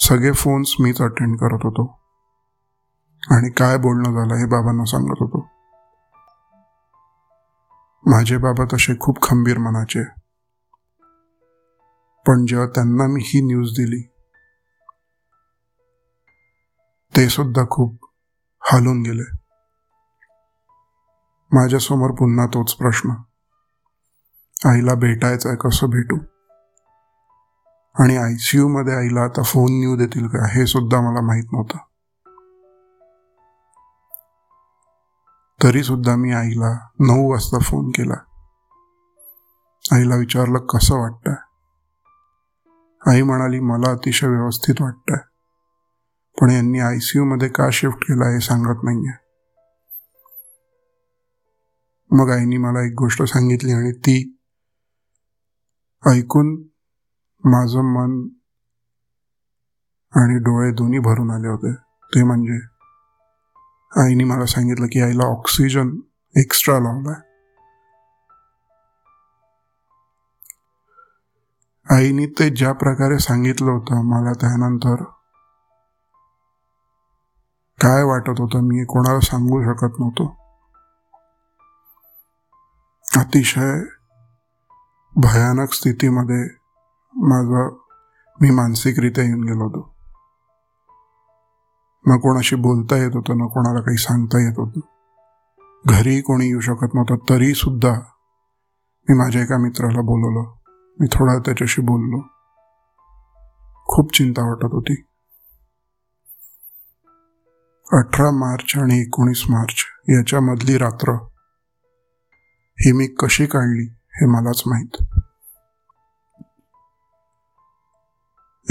सगळे 0.00 0.32
फोन्स 0.32 0.74
मीच 0.80 1.02
अटेंड 1.02 1.36
करत 1.36 1.58
होतो. 1.62 1.98
आणि 3.26 3.50
काय 3.50 3.76
बोलणं 3.76 4.12
झालं 4.12 4.34
हे 4.34 4.44
बाबांना 4.44 4.84
सांगत 4.84 5.16
होतो. 5.20 5.48
माझे 8.06 8.36
बाबा 8.36 8.64
तसे 8.64 8.98
खूप 9.00 9.22
खंबीर 9.22 9.58
मनाचे. 9.58 10.04
पण 12.26 12.46
जेव्हा 12.46 12.66
त्यांना 12.66 13.06
मी 13.06 13.20
ही 13.24 13.46
न्यूज 13.46 13.70
दिली 13.72 14.02
ते 17.16 17.28
सुद्धा 17.28 17.62
खूप 17.70 18.04
हालून 18.60 19.02
गेले. 19.02 19.36
माझ्यासमोर 21.52 22.10
पुन्हा 22.10 22.46
तोच 22.46 22.74
प्रश्न. 22.74 23.10
आईला 24.68 24.94
भेटायचं 24.94 25.48
आहे 25.48 25.58
कसं 25.58 25.86
भेटू? 25.90 26.16
आणि 28.02 28.16
आय 28.16 28.34
सी 28.34 28.58
मध्ये 28.58 28.94
आईला 28.94 29.20
आता 29.20 29.42
फोन 29.42 29.70
न्यू 29.70 29.96
देतील 29.96 30.26
का? 30.26 30.46
हे 30.48 30.66
सुद्धा 30.66 31.00
मला 31.00 31.20
माहीत 31.20 31.44
नव्हतं. 31.52 31.87
तरी 35.62 35.82
सुद्धा 35.82 36.16
मी 36.16 36.32
आईला 36.32 36.88
नऊ 37.00 37.30
वाजता 37.30 37.58
फोन 37.58 37.88
केला. 37.88 38.14
आईला 39.92 40.16
विचारलं 40.16 40.58
कसं 40.58 40.94
वाटतंय? 40.94 41.34
आई 43.10 43.22
म्हणाली 43.22 43.60
मला 43.60 43.90
अतिशय 43.90 44.26
व्यवस्थित 44.26 44.74
वाटतंय. 44.80 45.18
पण 46.40 46.50
यांनी 46.50 46.78
आय 46.78 46.98
सी 46.98 47.20
मध्ये 47.20 47.48
का 47.48 47.68
शिफ्ट 47.72 47.98
केला 47.98 48.34
हे 48.34 48.40
सांगत 48.40 48.84
नाहीये. 48.84 49.12
मग 52.10 52.30
आईनी 52.30 52.56
मला 52.56 52.86
एक 52.86 52.92
गोष्ट 52.98 53.22
सांगितली 53.22 53.72
आणि 53.72 53.92
ती 53.92 54.38
ऐकून 56.06 56.62
माझं 57.44 57.80
मन 57.80 58.28
आणि 60.20 60.38
डोळे 60.38 60.72
दोन्ही 60.72 60.98
भरून 60.98 61.30
आले 61.30 61.48
होते. 61.48 61.74
ते 62.14 62.22
म्हणजे 62.22 62.77
आईने 63.96 64.24
मला 64.24 64.46
सांगितलं 64.46 64.86
की 64.86 65.02
आईला 65.02 65.24
ऑक्सिजन 65.24 65.90
एक्स्ट्रा 66.36 66.78
लावलाय. 66.78 67.14
आईने 71.94 72.26
ते 72.26 72.50
ज्या 72.50 72.72
प्रकारे 72.72 73.18
सांगितलं 73.18 73.70
होतं 73.70 74.04
मला 74.04 74.32
त्यानंतर 74.32 75.04
काय 77.82 78.02
वाटत 78.02 78.40
होतं 78.40 78.60
मी 78.60 78.84
कोणाला 78.84 79.20
सांगू 79.20 79.62
शकत 79.62 80.00
नव्हतो. 80.00 80.36
अतिशय 83.16 83.80
भयानक 85.16 85.72
स्थितीमध्ये 85.72 86.44
माझं 87.14 87.76
मी 88.40 88.50
मानसिकरित्या 88.50 89.24
येऊन 89.24 89.44
गेलो 89.44 89.64
होतो. 89.64 89.97
ना 92.06 92.16
कोणाशी 92.16 92.56
बोलता 92.56 92.96
येत 92.96 93.10
होतं 93.14 93.38
ना 93.38 93.46
कोणाला 93.46 93.80
काही 93.80 93.96
सांगता 93.96 94.38
येत 94.38 94.58
होतं. 94.58 94.80
घरी 95.86 96.20
कोणी 96.20 96.46
येऊ 96.46 96.60
शकत 96.60 96.94
नव्हतं 96.94 97.16
तरी 97.28 97.54
सुद्धा 97.54 98.00
मी 99.08 99.14
माझ्या 99.14 99.42
एका 99.42 99.58
मित्राला 99.58 100.00
बोलवलं. 100.00 100.54
मी 101.00 101.06
थोडा 101.12 101.38
त्याच्याशी 101.38 101.82
बोललो. 101.82 102.20
खूप 103.84 104.14
चिंता 104.14 104.42
वाटत 104.48 104.64
होती. 104.64 105.04
अठरा 107.92 108.30
मार्च 108.30 108.72
आणि 108.76 109.00
एकोणीस 109.00 109.44
मार्च 109.50 109.74
याच्यामधली 110.08 110.78
रात्र 110.78 111.12
ही 112.80 112.92
मी 112.92 113.06
कशी 113.06 113.46
काढली 113.46 113.88
हे 113.92 114.26
मलाच 114.26 114.62
माहीत. 114.66 115.02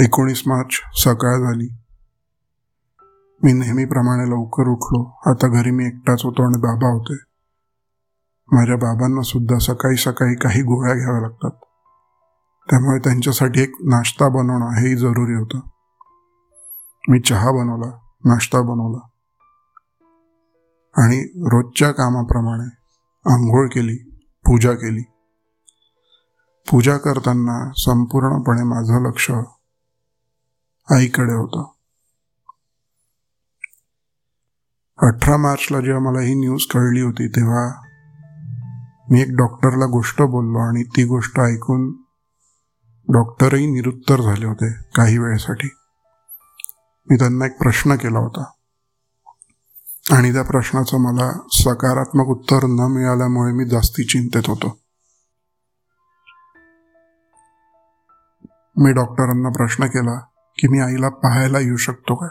एकोणीस 0.00 0.42
मार्च 0.46 0.74
सकाळ 1.04 1.34
झाली. 1.38 1.87
मी 3.44 3.52
नेहमीप्रमाणे 3.52 4.30
लवकर 4.30 4.68
उठलो. 4.68 5.18
आता 5.26 5.48
घरी 5.48 5.70
मी 5.70 5.86
एकटाच 5.86 6.24
होतो 6.24 6.42
आणि 6.42 6.58
बाबा 6.58 6.88
होते. 6.88 7.14
माझ्या 8.52 8.76
बाबांना 8.76 9.22
सुद्धा 9.22 9.58
सकाळी 9.58 9.96
सकाळी 9.96 10.34
काही 10.34 10.62
गोळ्या 10.62 10.94
घ्याव्या 10.94 11.20
लागतात. 11.20 11.50
त्यामुळे 12.70 12.98
त्यांच्यासाठी 12.98 13.62
एक 13.62 13.76
नाश्ता 13.84 14.28
बनवणं 14.28 14.74
हेही 14.74 14.96
जरुरी 14.96 15.34
होतं. 15.34 15.60
मी 17.08 17.20
चहा 17.20 17.50
बनवला 17.50 17.98
नाश्ता 18.24 18.60
बनवला. 18.60 18.98
आणि 21.04 21.22
रोजच्या 21.24 21.90
कामाप्रमाणे 21.90 22.76
आंघोळ 23.34 23.68
केली 23.68 23.96
पूजा 24.46 24.72
केली. 24.72 25.02
पूजा 26.70 26.96
करताना 26.96 27.72
संपूर्णपणे 27.76 28.62
माझं 28.62 29.02
लक्ष 29.02 29.30
आईकडे 30.90 31.32
होतं. 31.32 31.77
अठरा 35.02 35.36
मार्चला 35.36 35.80
जेव्हा 35.80 36.10
मला 36.10 36.20
ही 36.20 36.34
न्यूज 36.34 36.66
कळली 36.66 37.00
होती 37.00 37.28
तेव्हा 37.28 37.82
मी 39.10 39.20
एक 39.20 39.28
डॉक्टरला 39.30 39.86
गोष्ट 39.86 40.22
बोललो 40.22 40.58
आणि 40.58 40.82
ती 40.82 41.04
गोष्ट 41.04 41.40
ऐकून 41.40 41.92
डॉक्टरही 43.12 43.66
निरुत्तर 43.66 44.20
झाले 44.20 44.46
होते 44.46 44.72
काही 44.94 45.18
वेळेसाठी. 45.18 45.68
मी 47.10 47.16
त्यांना 47.16 47.46
एक 47.46 47.58
प्रश्न 47.58 47.94
केला 47.94 48.18
होता. 48.18 48.44
आणि 50.16 50.32
त्या 50.32 50.42
प्रश्नाचं 50.42 50.98
मला 50.98 51.32
सकारात्मक 51.52 52.26
उत्तर 52.26 52.66
न 52.66 52.92
मिळाल्यामुळे 52.92 53.52
मी 53.52 53.64
जास्ती 53.64 54.04
चिंतेत 54.04 54.42
होतो. 54.46 54.78
मी 58.76 58.92
डॉक्टरांना 58.92 59.48
प्रश्न 59.48 59.86
केला 59.86 60.18
की 60.58 60.68
मी 60.68 60.80
आईला 60.80 61.08
पाहायला 61.08 61.58
येऊ 61.58 61.76
शकतो 61.76 62.14
का? 62.14 62.28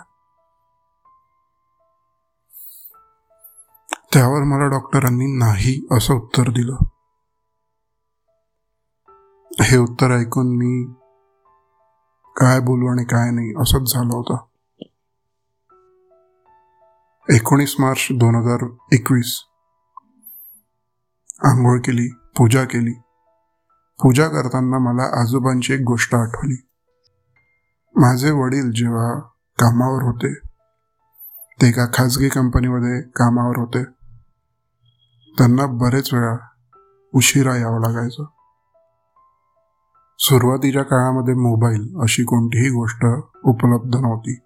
त्यावर 4.13 4.43
मला 4.43 4.67
डॉक्टरांनी 4.67 5.25
नाही 5.37 5.87
असं 5.91 6.13
उत्तर 6.13 6.43
दिलं. 6.49 6.75
हे 9.63 9.77
उत्तर 9.77 10.11
ऐकून 10.11 10.47
मी 10.57 10.93
काय 12.35 12.59
बोलू 12.59 12.87
आणि 12.87 13.03
काय 13.03 13.31
नाही 13.31 13.53
असंच 13.61 13.93
झालं 13.93 14.13
होतं. 14.13 14.37
एकोणीस 17.29 17.75
मार्च 17.79 18.07
दोन 18.11 18.35
हजार 18.35 18.69
एकवीस. 18.91 19.43
आंघोळ 21.43 21.79
केली 21.79 22.09
पूजा 22.37 22.63
केली. 22.63 22.93
पूजा 24.03 24.27
करताना 24.27 24.77
मला 24.77 25.21
आजोबांची 25.21 25.73
एक 25.73 25.81
गोष्ट 25.81 26.15
आठवली. 26.15 26.67
माझे 27.95 28.31
वडील 28.31 28.71
जेव्हा 28.71 29.19
कामावर 29.59 30.03
होते 30.03 30.33
ते 31.61 31.67
एका 31.67 31.85
खाजगी 31.93 32.29
कंपनीमध्ये 32.29 33.01
कामावर 33.01 33.57
होते. 33.57 33.96
त्यांना 35.37 35.65
बरेच 35.65 36.13
वेळा 36.13 36.37
उशिरा 37.13 37.57
यावं 37.57 37.79
लागायचं. 37.79 38.23
सुरुवातीच्या 40.19 40.83
काळामध्ये 40.83 41.33
मोबाईल 41.33 41.95
अशी 42.01 42.23
कोणतीही 42.23 42.69
गोष्ट 42.69 43.05
उपलब्ध 43.45 43.95
नव्हती. 43.95 44.39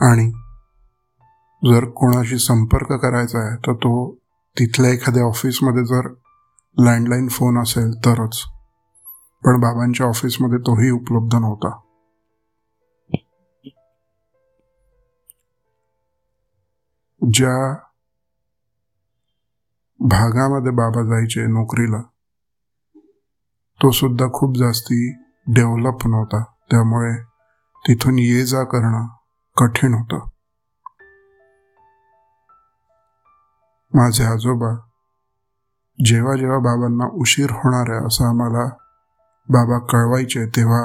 आणि 0.00 0.32
जर 1.70 1.84
कोणाशी 1.84 2.38
संपर्क 2.38 2.92
करायचा 2.92 3.38
आहे 3.38 3.56
तर 3.56 3.74
तो 3.74 4.14
तिथल्या 4.58 4.90
एखाद्या 4.90 5.22
ऑफिसमध्ये 5.22 5.84
जर 5.84 6.08
लँडलाईन 6.78 7.28
फोन 7.28 7.62
असेल 7.62 7.92
तरच. 7.92 8.42
पण 9.44 9.60
बाबांच्या 9.60 10.06
ऑफिसमध्ये 10.06 10.58
तोही 10.58 10.90
उपलब्ध 10.90 11.34
नव्हता. 11.34 11.80
ज्या 17.32 17.87
भागामध्ये 20.00 20.70
बाबा 20.70 21.02
जायचे 21.02 21.46
नोकरीला. 21.46 22.02
तो 23.82 23.90
सुद्धा 23.90 24.26
खूप 24.32 24.56
जास्ती 24.56 25.12
डेव्हलप 25.46 26.06
नव्हता. 26.06 26.42
त्यामुळे 26.42 27.22
तिथून 27.88 28.18
ये 28.18 28.44
जा 28.46 28.64
करणं 28.64 29.06
कठीण 29.56 29.94
होतं. 29.94 30.28
माझे 33.94 34.24
आजोबा 34.24 34.76
जेव्हा 36.04 36.36
जेव्हा 36.36 36.58
बाबांना 36.58 37.04
उशीर 37.12 37.50
होणार 37.50 37.96
आहे 37.96 38.06
असं 38.06 38.24
आम्हाला 38.24 38.66
बाबा 39.48 39.78
कळवायचे 39.78 40.46
तेव्हा 40.46 40.84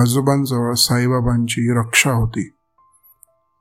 आजोबांजवळ 0.00 0.74
साईबाबांची 0.74 1.78
रक्षा 1.78 2.12
होती. 2.12 2.56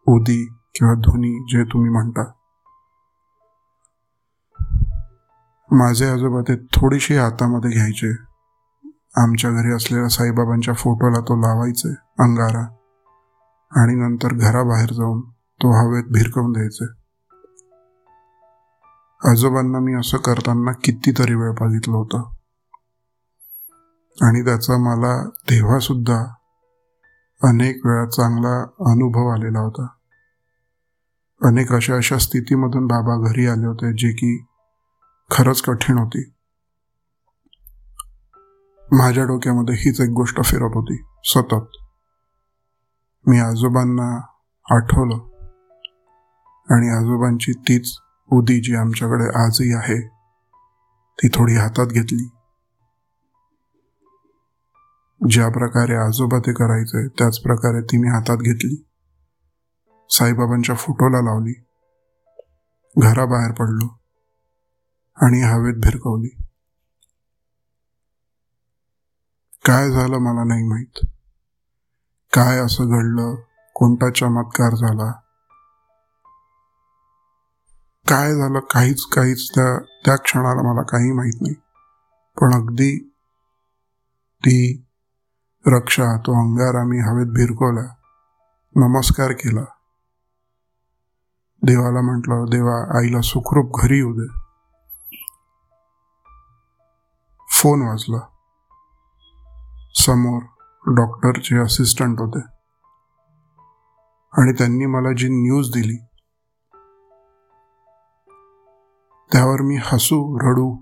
उदी 0.08 0.54
किंवा 0.76 0.94
ध्वनी 0.94 1.40
जे 1.40 1.64
तुम्ही 1.64 1.90
म्हणता. 1.92 2.24
माझे 5.72 6.10
आजोबा 6.10 6.42
ते 6.42 6.56
थोडीशी 6.56 7.16
हातामध्ये 7.16 7.72
घ्यायचे. 7.72 8.12
आमच्या 9.18 9.52
घरी 9.52 9.74
असलेल्या 9.74 10.10
साईबाबांच्या 10.10 10.74
फोटोला 10.74 11.20
तो 11.20 11.36
लावायचे 11.36 11.90
अंगारा. 11.94 12.62
आणि 13.82 13.96
नंतर 13.96 14.28
घराबाहेर 14.34 14.94
जाऊन 14.94 15.22
तो 15.32 15.72
हवेत 15.72 16.04
भिरकवून 16.04 16.52
द्यायचे. 16.52 16.86
आजोबांना 19.30 19.80
मी 19.80 19.94
असं 19.94 20.18
करताना 20.18 20.72
कितीतरी 20.72 21.36
वेळ 21.36 21.52
बघितलं 21.52 21.98
होतं. 21.98 22.18
आणि 24.28 24.46
त्याचा 24.46 24.78
मला 24.78 25.30
तेव्हा 25.30 25.80
सुद्धा 25.80 26.26
अनेक 27.44 27.86
वेळा 27.86 28.06
चांगला 28.06 28.62
अनुभव 28.64 29.28
आलेला 29.28 29.60
होता. 29.60 29.88
अनेक 31.46 31.72
अशा 31.72 31.96
अशा 31.96 32.18
स्थितीमधून 32.18 32.86
बाबा 32.86 33.30
घरी 33.30 33.48
आले 33.48 33.66
होते 33.66 33.94
जे 33.94 34.14
की 34.14 34.46
खरंच 35.32 35.62
कठीण 35.62 35.98
होती. 35.98 36.34
माझ्या 38.92 39.24
डोक्यामध्ये 39.24 39.76
हीच 39.76 40.02
एक 40.02 40.10
गोष्ट 40.10 40.44
फिरत 40.46 40.72
होती 40.74 40.98
सतत. 41.24 41.66
मी 43.28 43.40
आजोबांना 43.40 44.20
आठवलं 44.76 45.16
आणि 46.70 46.90
आजोबांची 46.90 47.52
तीच 47.52 47.98
उदी 48.32 48.60
जी 48.62 48.76
आमच्याकडे 48.76 49.40
आजही 49.40 49.74
आहे 49.74 50.08
ती 51.20 51.28
थोडी 51.28 51.56
हातात 51.56 51.88
घेतली. 51.88 52.30
ज्या 55.30 55.50
प्रकारे 55.50 55.96
आजोबा 55.96 56.40
ते 56.40 56.54
करायचे 56.54 57.08
त्याच 57.08 57.40
प्रकारे 57.40 57.82
ती 57.82 57.98
मी 57.98 58.08
हातात 58.08 58.38
घेतली. 58.38 58.93
साईबाबांच्या 60.14 60.76
फोटोला 60.76 61.22
लावली. 61.22 61.54
घराबाहेर 62.98 63.52
पडलो 63.52 63.88
आणि 65.18 65.42
हवेत 65.42 65.76
भिरकवली. 65.76 66.30
काय 69.66 69.90
झालं 69.92 70.18
मला 70.18 70.44
नाही 70.44 70.64
माहीत. 70.64 71.06
काय 72.34 72.60
असं 72.60 72.90
घडलं? 72.90 73.36
कोणता 73.76 74.10
चमत्कार 74.10 74.76
झाला? 74.76 75.12
काय 78.06 78.34
झालं? 78.36 78.60
काहीच 78.60 79.06
काहीच 79.06 79.50
त्या 79.56 79.78
त्या 80.06 80.16
क्षणाला 80.16 80.62
मला 80.62 80.82
काही 80.82 81.12
माहीत 81.12 81.42
नाही. 81.42 81.54
पण 82.38 82.54
अगदी 82.54 82.98
ती 84.44 84.56
रक्षा 85.66 86.18
तो 86.18 86.34
अंगारा 86.42 86.84
मी 86.84 87.00
हवेत 87.00 87.28
भिरकवला 87.28 87.88
नमस्कार 88.76 89.32
केला. 89.32 89.64
देवाला 91.68 92.02
म्हटलं 92.02 92.46
देवा 92.52 92.98
आईला 92.98 93.22
सुखरूप 93.22 93.82
घरी 93.82 93.96
येऊ 93.96 94.14
दे. 94.14 94.28
फोन 97.52 97.82
वाजला. 97.82 98.20
समोर 99.96 100.44
डॉक्टरचे 100.96 101.58
असिस्टंट 101.58 102.20
होते. 102.20 102.40
आणि 104.42 104.54
त्यांनी 104.54 104.86
मला 104.86 105.14
जी 105.18 105.28
न्यूज 105.30 105.72
दिली 105.74 105.98
त्यावर 109.32 109.62
मी 109.62 109.78
हसू 109.84 110.40
रडू 110.40 110.76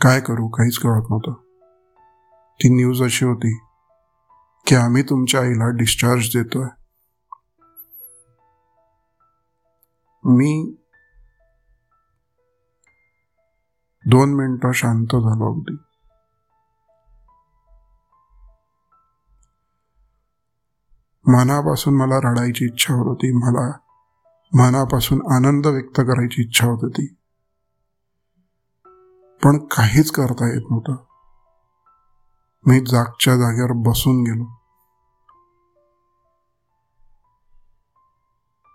काय 0.00 0.20
करू 0.20 0.48
काहीच 0.48 0.78
कळत 0.78 1.02
नव्हतं. 1.10 1.32
ती 2.54 2.74
न्यूज 2.76 3.02
अशी 3.02 3.24
होती 3.24 3.58
की 4.66 4.74
आम्ही 4.74 5.02
तुमच्या 5.02 5.40
आईला 5.40 5.70
डिस्चार्ज 5.70 6.36
देतोय. 6.36 6.68
मी 10.24 10.74
दोन 14.06 14.34
मिनिटं 14.34 14.72
शांत 14.72 15.06
झालो 15.06 15.54
अगदी. 15.54 15.76
मनापासून 21.26 21.96
मला 21.96 22.18
रडायची 22.18 22.64
इच्छा 22.64 22.94
होत 22.94 23.06
होती 23.06 23.32
मला 23.32 23.72
मनापासून 24.54 25.32
आनंद 25.32 25.66
व्यक्त 25.66 26.00
करायची 26.00 26.42
इच्छा 26.42 26.66
होत 26.66 26.78
होती. 26.82 27.14
पण 29.44 29.58
काहीच 29.58 30.10
करता 30.10 30.54
येत 30.54 30.62
नव्हतं. 30.70 30.96
मी 32.66 32.80
जागच्या 32.80 33.36
जागेवर 33.36 33.72
बसून 33.72 34.22
गेलो. 34.22 34.57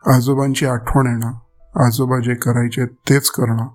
आजोबांची 0.07 0.65
आठवण 0.65 1.07
येणं 1.07 1.31
आजोबा 1.85 2.19
जे 2.19 2.35
करायचे 2.35 2.85
तेच 2.85 3.29
करणं. 3.29 3.67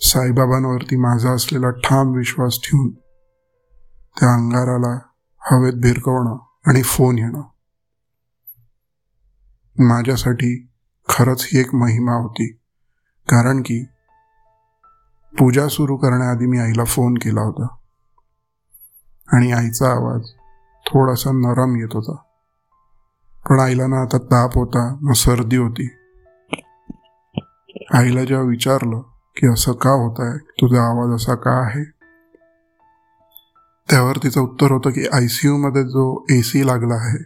साईबाबांवरती 0.00 0.96
माझा 0.96 1.30
असलेला 1.30 1.70
ठाम 1.70 2.12
विश्वास 2.12 2.58
ठेवून 2.64 2.90
त्या 4.20 4.34
अंगाराला 4.34 4.98
हवेत 5.40 5.72
भिरकवणं 5.72 6.36
आणि 6.66 6.82
फोन 6.82 7.18
येणं. 7.18 7.42
माझ्यासाठी 9.78 10.68
खरंच 11.08 11.48
ही 11.52 11.60
एक 11.60 11.74
महिमा 11.74 12.12
होती 12.12 12.52
कारण 13.28 13.60
की 13.60 13.84
पूजा 15.38 15.68
सुरू 15.68 15.96
करण्याआधी 15.96 16.46
मी 16.46 16.58
आईला 16.58 16.84
फोन 16.84 17.14
केला 17.14 17.40
होता. 17.40 17.66
आणि 19.32 19.52
आईचा 19.52 19.90
आवाज 19.90 20.22
थोडासा 20.86 21.30
नरम 21.30 21.76
येत 21.76 21.88
होता. 21.92 22.29
पण 23.48 23.60
आईला 23.60 23.86
ना 23.86 24.00
आता 24.02 24.18
ताप 24.18 24.50
होता 24.54 24.98
ना 25.02 25.12
सर्दी 25.12 25.56
होती. 25.56 25.96
आईला 27.94 28.24
जेव्हा 28.24 28.46
विचारलं 28.46 29.00
की 29.36 29.46
असं 29.46 29.72
का 29.72 29.90
होत 29.90 30.14
आहे 30.18 30.38
तुझा 30.38 30.82
आवाज 30.82 31.14
असा 31.14 31.34
का 31.34 31.50
आहे? 31.66 31.84
त्यावर 33.90 34.16
तिचं 34.16 34.40
उत्तर 34.40 34.72
होतं 34.72 34.90
की 34.90 35.06
आय 35.12 35.26
सी 35.26 35.48
यूमध्ये 35.48 35.82
जो 35.82 36.24
ए 36.30 36.40
सी 36.42 36.66
लागला 36.66 36.94
आहे 36.94 37.22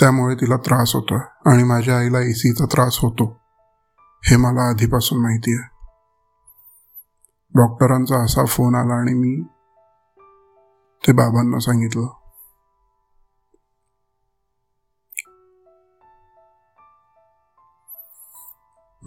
त्यामुळे 0.00 0.34
तिला 0.34 0.56
त्रास 0.56 0.94
होतो 0.94 1.18
आणि 1.50 1.62
माझ्या 1.62 1.98
आईला 1.98 2.20
ए 2.20 2.32
सीचा 2.32 2.64
त्रास 2.64 2.98
होतो. 3.02 3.40
हे 4.24 4.36
मला 4.36 4.68
आधीपासून 4.68 5.22
माहिती 5.22 5.54
आहे. 5.54 5.68
डॉक्टरांचा 7.54 8.24
असा 8.24 8.44
फोन 8.44 8.74
आला 8.74 8.94
आणि 8.94 9.14
मी 9.14 9.42
ते 11.06 11.12
बाबांना 11.12 11.58
सांगितलं 11.58 12.06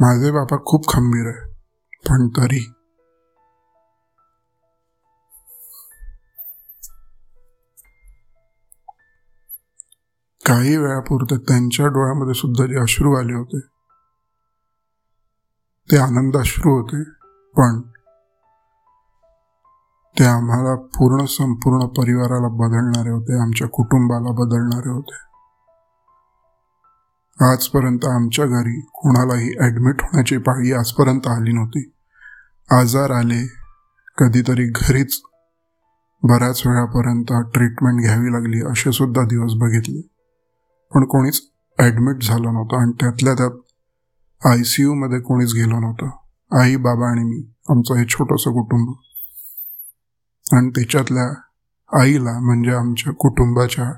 माझे 0.02 0.32
बाबा 0.32 0.58
खूप 0.66 0.88
खंबीर 0.90 1.28
आहे 1.28 1.42
पण 2.04 2.28
तरी. 2.38 2.62
काही 10.46 10.76
वेळापुरते 10.78 11.38
त्यांच्या 11.38 11.88
डोळ्यामध्ये 11.88 12.34
सुद्धा 12.34 12.66
जे 12.66 12.80
अश्रू 12.80 13.14
आले 13.16 13.34
होते 13.34 13.60
ते 15.90 15.98
आनंद 15.98 16.38
अश्रू 16.38 16.72
होते 16.76 17.04
पण 17.56 17.82
ते 20.18 20.24
आम्हाला 20.26 20.76
पूर्ण 20.98 21.26
संपूर्ण 21.26 21.86
परिवाराला 21.98 22.48
बदलणारे 22.58 23.10
होते 23.10 23.42
आमच्या 23.42 23.68
कुटुंबाला 23.68 24.32
बदलणारे 24.34 24.90
होते. 24.90 25.31
आजपर्यंत 27.40 28.06
आमच्या 28.06 28.46
घरी 28.46 28.80
कोणालाही 28.82 29.54
ॲडमिट 29.60 30.02
होण्याची 30.02 30.38
पाळी 30.38 30.74
आजपर्यंत 30.74 31.28
आली 31.28 31.52
नव्हती. 31.52 31.92
आजार 32.72 33.12
आले 33.12 33.48
कधीतरी 34.18 34.66
घरीच 34.66 35.22
बऱ्याच 36.24 36.62
वेळापर्यंत 36.66 37.34
ट्रीटमेंट 37.54 38.02
घ्यावी 38.02 38.34
लागली 38.34 38.62
असे 38.62 38.92
सुद्धा 38.92 39.22
दिवस 39.22 39.54
बघितले. 39.54 40.02
पण 40.94 41.06
कोणीच 41.06 41.42
ॲडमिट 41.80 42.24
झालं 42.24 42.54
नव्हतं 42.54 42.78
आणि 42.78 42.92
त्यातल्या 42.92 43.34
त्यात 43.34 43.52
आय 44.48 44.64
सी 44.64 44.84
यूमध्ये 44.84 45.20
कोणीच 45.20 45.54
गेलो 45.54 45.80
नव्हतं. 45.80 46.10
आई 46.62 46.76
बाबा 46.76 47.10
आणि 47.12 47.24
मी 47.24 47.54
आमचं 47.70 47.96
हे 47.96 48.06
छोटंसं 48.06 48.52
कुटुंब. 48.52 48.94
आणि 50.54 50.70
त्याच्यातल्या 50.70 51.34
आईला 52.02 52.40
म्हणजे 52.40 52.72
आमच्या 52.72 53.14
कुटुंबाच्या 53.14 53.92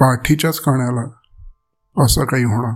पाठीच्याच 0.00 0.60
कण्याला 0.60 1.17
असं 2.04 2.24
काही 2.24 2.44
होणं 2.44 2.74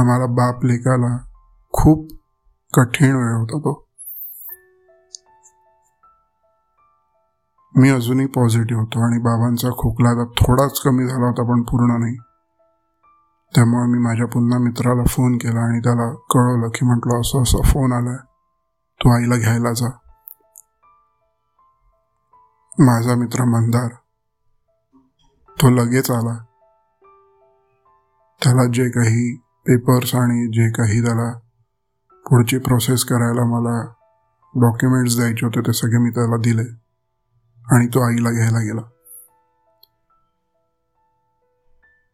आम्हाला 0.00 0.26
बाप 0.26 0.64
लेखाला 0.64 1.18
खूप 1.72 2.08
कठीण 2.74 3.16
वेळ 3.16 3.34
होता 3.34 3.58
तो. 3.58 3.88
मी 7.76 7.90
अजूनही 7.90 8.26
पॉझिटिव्ह 8.26 8.82
होतो 8.82 9.06
आणि 9.06 9.18
बाबांचा 9.18 9.70
खोकला 9.70 10.08
आता 10.08 10.24
थोडाच 10.24 10.80
कमी 10.80 11.06
झाला 11.06 11.26
होता 11.26 11.42
पण 11.42 11.62
पूर्ण 11.62 12.00
नाही. 12.00 12.16
त्यामुळे 13.54 13.86
मी 13.86 13.98
माझ्या 13.98 14.26
पुन्हा 14.26 14.58
मित्राला 14.58 15.04
फोन 15.04 15.36
केला 15.36 15.60
आणि 15.60 15.80
त्याला 15.80 16.14
कळवलं 16.14 16.68
की 16.68 16.86
म्हटलं 16.86 17.20
असं 17.20 17.42
असं 17.42 17.62
फोन 17.62 17.92
आलाय. 17.92 18.16
तू 19.00 19.10
आईला 19.10 19.36
घ्यायला 19.36 19.72
जा. 19.72 19.88
माझा 22.78 23.14
मित्र 23.14 23.44
मंदार 23.44 23.88
तो 25.62 25.70
लगेच 25.70 26.10
आला. 26.10 26.44
त्याला 28.42 28.64
जे 28.72 28.88
काही 28.88 29.36
पेपर्स 29.36 30.14
आणि 30.14 30.46
जे 30.46 30.70
काही 30.70 31.04
त्याला 31.04 31.32
पुढची 32.26 32.58
प्रोसेस 32.58 33.04
करायला 33.04 33.44
मला 33.44 33.80
डॉक्युमेंट्स 34.54 35.16
द्यायचे 35.16 35.46
होते 35.46 35.60
ते 35.60 35.72
सगळे 35.72 35.98
मी 35.98 36.10
त्याला 36.10 36.36
दिले 36.36 36.68
आणि 37.66 37.86
तो 37.86 38.00
आईला 38.00 38.30
घ्यायला 38.30 38.58
गेला. 38.58 38.80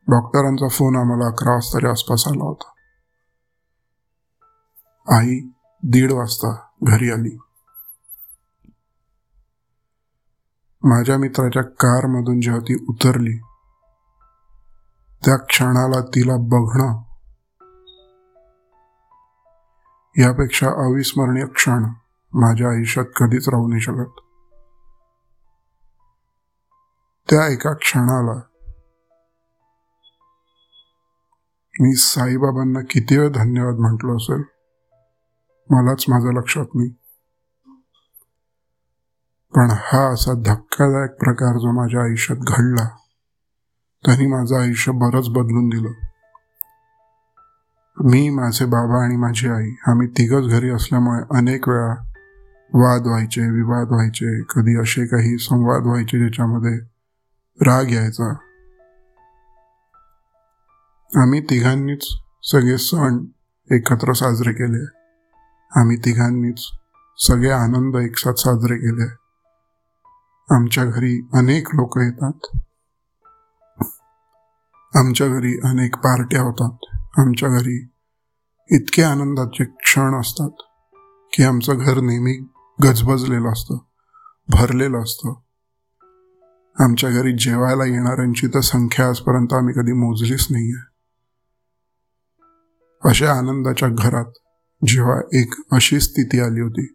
डॉक्टरांचा 0.08 0.68
फोन 0.68 0.96
आम्हाला 0.96 1.26
अकरा 1.26 1.52
वाजताच्या 1.52 1.90
आसपास 1.90 2.28
आला 2.28 2.44
होता. 2.44 2.72
आई 5.18 5.40
दीड 5.82 6.12
वाजता 6.12 6.70
घरी 6.82 7.10
आली. 7.10 7.37
माझ्या 10.82 11.18
मित्राच्या 11.18 11.62
कारमधून 11.62 12.40
जेव्हा 12.40 12.60
ती 12.60 12.74
उतरली 12.88 13.38
त्या 15.26 15.37
क्षणाला 15.37 16.00
तिला 16.00 16.37
बघणं. 16.37 17.02
यापेक्षा 20.18 20.66
अविस्मरणीय 20.66 21.46
क्षण 21.46 21.84
माझ्या 22.34 22.68
आयुष्यात 22.68 23.04
कधीच 23.16 23.48
राहू 23.48 23.68
नाही 23.68 23.80
शकत. 23.80 24.20
त्या 27.30 27.46
एका 27.52 27.72
क्षणाला 27.72 28.40
मी 31.80 31.94
साईबाबांना 31.94 32.80
किती 32.80 33.18
वेळ 33.18 33.28
धन्यवाद 33.28 33.74
म्हटलो 33.74 34.16
असेल 34.16 34.42
मलाच 35.70 36.04
माझ्या 36.08 36.32
लक्षात 36.32 36.66
नाही. 36.74 36.90
पण 39.54 39.70
हा 39.70 40.12
असा 40.12 40.32
धक्कादायक 40.32 41.10
प्रकार 41.10 41.58
जो 41.58 41.72
माझ्या 41.72 42.02
आयुष्यात 42.02 42.38
घडला 42.38 42.96
त्यांनी 44.04 44.26
माझं 44.26 44.60
आयुष्य 44.60 44.92
बरंच 44.92 45.28
बदलून 45.28 45.68
दिलं. 45.68 45.88
मी 48.04 48.30
माझे 48.30 48.64
बाबा 48.64 49.04
आणि 49.04 49.16
माझी 49.16 49.48
आई 49.48 49.70
आम्ही 49.86 50.08
तिघच 50.08 50.50
घरी 50.50 50.70
असल्यामुळे 50.70 51.38
अनेक 51.38 51.68
वेळा 51.68 51.94
वाद 52.72 53.06
व्हायचे 53.06 53.40
विवाद 53.40 53.88
व्हायचे 53.88 54.42
कधी 54.42 54.80
असे 54.80 55.06
काही 55.06 55.38
संवाद 55.38 55.82
व्हायचे 55.82 56.18
ज्याच्यामध्ये 56.18 56.76
राग 57.60 57.90
यायचा. 57.90 58.30
आम्ही 61.22 61.40
तिघांनीच 61.40 62.04
सगळे 62.42 62.78
सण 62.78 63.24
एकत्र 63.70 64.12
साजरे 64.12 64.52
केले. 64.52 64.84
आम्ही 65.80 65.96
तिघांनीच 65.96 66.58
सगळे 67.18 67.50
आनंद 67.50 67.96
एकसाथ 67.96 68.32
साजरे 68.32 68.76
केले. 68.76 69.06
आमच्या 70.54 70.84
घरी 70.84 71.28
अनेक 71.32 71.68
लोक 71.74 71.98
येतात. 71.98 72.58
आमच्या 74.94 75.26
घरी 75.26 75.61
अनेक 75.64 75.96
पार्ट्या 75.96 76.42
होतात. 76.42 76.76
आमच्या 77.18 77.48
घरी 77.48 77.88
इतके 78.70 79.02
आनंदाचे 79.02 79.64
क्षण 79.64 80.20
असतात 80.20 80.50
की 81.33 81.42
आमचं 81.42 81.78
घर 81.78 82.00
नेहमी 82.00 82.33
गजबजलेलं 82.83 83.52
असतं 83.52 83.78
भरलेलं 84.48 84.98
असतं. 84.98 85.35
आमच्या 86.80 87.11
घरी 87.11 87.33
जेवायला 87.33 87.85
येणाऱ्यांची 87.85 88.46
तर 88.46 88.61
संख्या 88.61 89.09
आजपर्यंत 89.09 89.52
आम्ही 89.52 89.74
कधी 89.74 89.92
मोजलीच 89.92 90.46
नाही 90.50 90.72
आहे 90.72 90.94
अशा 93.09 93.33
आनंदाच्या 93.33 93.88
घरात 93.88 94.33
जेव्हा 94.87 95.20
एक 95.33 95.54
अशी 95.72 96.00
स्थिती 96.00 96.40
आली 96.40 96.61
होती 96.61 96.87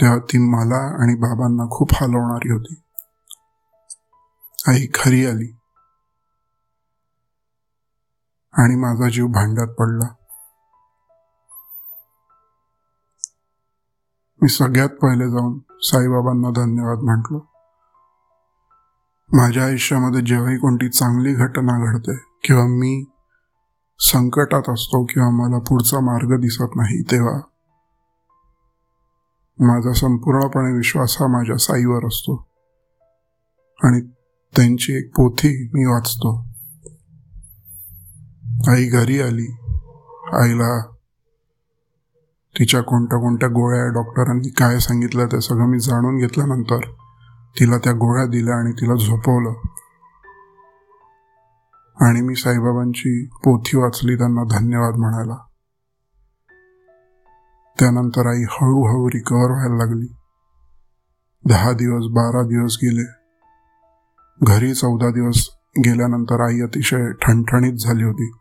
तेव्हा 0.00 0.18
ती 0.18 0.38
मला 0.38 1.02
आणि 1.02 1.14
बाबांना 1.14 1.64
खूप 1.70 1.88
हलवणारी 1.92 2.52
होती. 2.52 2.82
आई 4.68 4.86
खरी 4.94 5.26
आली. 5.26 5.57
आणि 8.58 8.76
माझा 8.76 9.08
जीव 9.08 9.26
भांड्यात 9.26 9.68
पडला. 9.68 10.08
मी 14.42 14.48
सगळ्यात 14.48 14.88
पहिले 14.88 15.30
जाऊन 15.30 15.58
साईबाबांना 15.80 16.50
धन्यवाद 16.50 16.98
म्हटलो. 16.98 17.38
माझ्या 19.32 19.64
आयुष्यामध्ये 19.64 20.20
जेव्हाही 20.20 20.56
कोणती 20.56 20.88
चांगली 20.88 21.34
घटना 21.34 21.92
घडते 21.92 22.16
किंवा 22.44 22.66
मी 22.66 23.04
संकटात 24.00 24.70
असतो 24.70 25.04
किंवा 25.04 25.30
मला 25.30 25.58
पुढचा 25.58 26.00
मार्ग 26.00 26.40
दिसत 26.40 26.76
नाही 26.76 27.02
तेव्हा 27.02 27.40
माझा 29.60 29.92
संपूर्णपणे 29.92 30.72
विश्वास 30.72 31.16
हा 31.20 31.26
माझ्या 31.26 31.56
साईवर 31.56 32.06
असतो 32.06 32.48
आणि 33.84 34.00
त्यांची 34.56 34.92
एक 34.92 35.10
पोथी 35.16 35.70
मी 35.74 35.84
वाचतो. 35.84 36.48
आई 38.68 38.88
घरी 38.88 39.20
आली. 39.20 39.46
आईला 40.32 40.86
तिच्या 42.58 42.80
कोणत्या 42.80 43.18
कोणत्या 43.18 43.48
गोळ्या 43.48 43.88
डॉक्टरांनी 43.88 44.48
काय 44.48 44.78
सांगितलं 44.78 45.26
ते 45.26 45.40
सगळं 45.40 45.66
मी 45.66 45.80
जाणून 45.80 46.18
घेतल्यानंतर 46.18 46.78
तिला 47.60 47.78
त्या 47.78 47.92
गोळ्या 47.92 48.26
दिल्या 48.26 48.54
आणि 48.54 48.72
तिला 48.72 48.94
झोपवलं. 48.94 49.52
आणि 52.06 52.20
मी 52.20 52.34
साईबाबांची 52.34 53.26
पोथी 53.26 53.76
वाचली 53.76 54.16
त्यांना 54.16 54.42
धन्यवाद 54.42 54.94
म्हणायला. 54.94 55.36
त्यानंतर 57.80 58.26
आई 58.26 58.42
हळूहळू 58.42 59.08
रिकवर 59.08 59.50
व्हायला 59.50 59.76
लागली. 59.76 60.16
दहा 61.48 61.72
दिवस 61.72 62.04
बारा 62.10 62.42
दिवस 62.42 62.76
गेले. 62.82 63.06
घरी 64.42 64.74
चौदा 64.74 65.10
दिवस 65.10 65.48
गेल्यानंतर 65.78 66.40
आई 66.40 66.60
अतिशय 66.60 67.12
ठणठणीत 67.12 67.72
झाली 67.72 68.02
होती. 68.02 68.32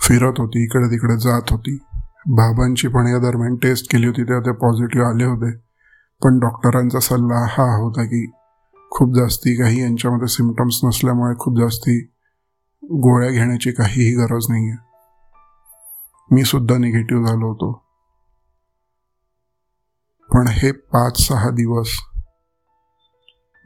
फिरत 0.00 0.32
होती 0.38 0.64
इकडे 0.64 0.86
तिकडे 0.86 1.16
जात 1.16 1.50
होती. 1.50 1.76
बाबांची 2.26 2.88
पण 2.88 3.06
या 3.06 3.18
दरम्यान 3.18 3.56
टेस्ट 3.56 3.92
केली 3.92 4.06
होती 4.06 4.22
तेव्हा 4.22 4.40
ते 4.40 4.52
पॉझिटिव्ह 4.52 5.08
आले 5.08 5.24
होते. 5.24 5.56
पण 6.22 6.38
डॉक्टरांचा 6.38 7.00
सल्ला 7.00 7.44
हा 7.48 7.76
होता 7.76 8.04
की 8.04 8.30
खूप 8.90 9.14
जास्ती 9.14 9.62
काही 9.62 9.82
यांच्यामध्ये 9.82 10.28
सिमटम्स 10.28 10.80
नसल्यामुळे 10.84 11.34
खूप 11.38 11.58
जास्ती 11.58 12.00
गोळ्या 12.82 13.30
घेण्याची 13.30 13.72
काहीही 13.72 14.14
गरज 14.14 14.46
नाही 14.48 14.70
आहे 14.70 14.88
मी 16.34 16.44
सुद्धा 16.44 16.78
निगेटिव्ह 16.78 17.26
झालो 17.26 17.48
होतो. 17.48 17.72
पण 20.30 20.48
हे 20.48 20.72
पाच 20.72 21.20
सहा 21.28 21.50
दिवस 21.50 21.88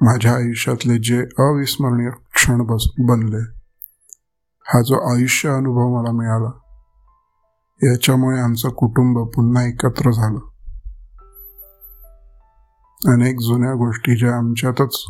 माझ्या 0.01 0.35
आयुष्यातले 0.35 0.99
जे 0.99 1.19
अविस्मरणीय 1.19 2.11
क्षण 2.35 2.63
बस 2.63 2.87
बनले. 2.99 3.64
हा 4.67 4.83
जो 4.83 5.15
आयुष्य 5.15 5.49
अनुभव 5.49 5.89
मला 5.89 6.13
मिळाला 6.13 6.51
याच्यामुळे 7.83 8.41
आमचं 8.41 8.69
कुटुंब 8.69 9.29
पुन्हा 9.29 9.65
एकत्र 9.65 10.11
झालं. 10.11 10.39
अनेक 13.13 13.41
जुन्या 13.41 13.73
गोष्टी 13.73 14.17
ज्या 14.17 14.37
आमच्यातच 14.37 15.05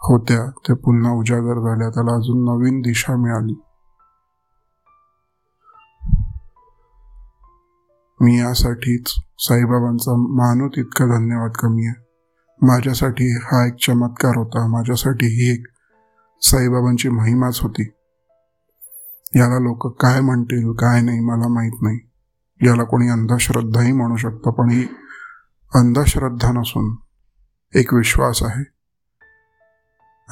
होत्या 0.00 0.50
त्या 0.50 0.76
पुन्हा 0.76 1.12
उजागर 1.12 1.58
झाल्या. 1.58 1.90
त्याला 1.90 2.14
अजून 2.14 2.44
नवीन 2.44 2.80
दिशा 2.80 3.16
मिळाली. 3.16 3.62
मी 8.20 8.38
यासाठीच 8.38 9.08
साईबाबांचा 9.38 10.12
मानू 10.16 10.68
तितका 10.68 11.04
धन्यवाद 11.04 11.50
कमी 11.50 11.86
आहे. 11.86 12.02
माझ्यासाठी 12.62 13.36
हा 13.36 13.66
एक 13.66 13.74
चमत्कार 13.86 14.36
होता. 14.36 14.66
माझ्यासाठी 14.66 15.26
ही 15.26 15.54
एक 15.54 15.66
साईबाबांची 16.42 17.08
महिमाच 17.08 17.60
होती. 17.60 17.82
याला 19.36 19.58
लोक 19.58 20.02
काय 20.02 20.20
म्हणतील 20.20 20.72
काय 20.72 21.00
नाही 21.00 21.20
मला 21.20 21.48
माहीत 21.48 21.82
नाही. 21.82 21.98
याला 22.66 22.84
कोणी 22.84 23.08
अंधश्रद्धाही 23.08 23.92
म्हणू 23.92 24.16
शकतं 24.16 24.50
पण 24.50 24.70
ही 24.70 24.86
अंधश्रद्धा 25.74 26.52
नसून 26.52 26.96
एक 27.74 27.94
विश्वास 27.94 28.42
आहे. 28.42 28.64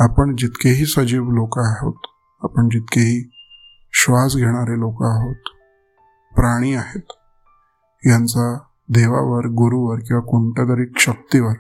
आपण 0.05 0.37
जितकेही 0.37 0.87
सजीव 0.87 1.23
लोक 1.23 1.59
आहोत 1.59 1.95
आपण 2.43 2.69
जितकेही 2.69 3.31
श्वास 3.93 4.37
घेणारे 4.37 4.79
लोक 4.79 5.03
आहोत 5.03 5.37
प्राणी 6.35 6.75
आहेत. 6.75 7.13
यांचा 8.07 8.59
देवावर 8.89 9.47
गुरुवर 9.47 9.99
किंवा 9.99 10.23
कोणत्या 10.23 10.65
तरी 10.65 10.93
शक्तीवर 10.99 11.55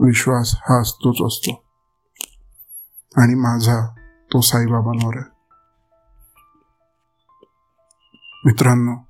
विश्वास 0.00 0.54
हा 0.54 0.80
असतोच 0.80 1.26
असतो. 1.26 1.65
आणि 3.16 3.34
माझा 3.34 3.86
तो 4.32 4.40
साईबाबांवर 4.40 5.16
आहे 5.16 5.36
मित्रांनो 8.44 9.06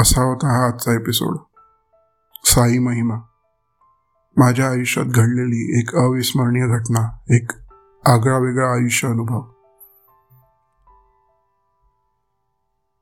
असा 0.00 0.22
होता 0.22 0.48
हा 0.48 0.66
आजचा 0.66 0.92
एपिसोड. 0.92 1.36
साई 2.44 2.78
महिमा. 2.78 3.14
माझ्या 4.36 4.70
आयुष्यात 4.70 5.06
घडलेली 5.06 5.80
एक 5.80 5.96
अविस्मरणीय 5.96 6.66
घटना 6.66 7.34
एक 7.34 7.50
आगळा 8.08 8.38
वेगळा 8.38 8.72
आयुष्य 8.72 9.08
अनुभव. 9.08 9.40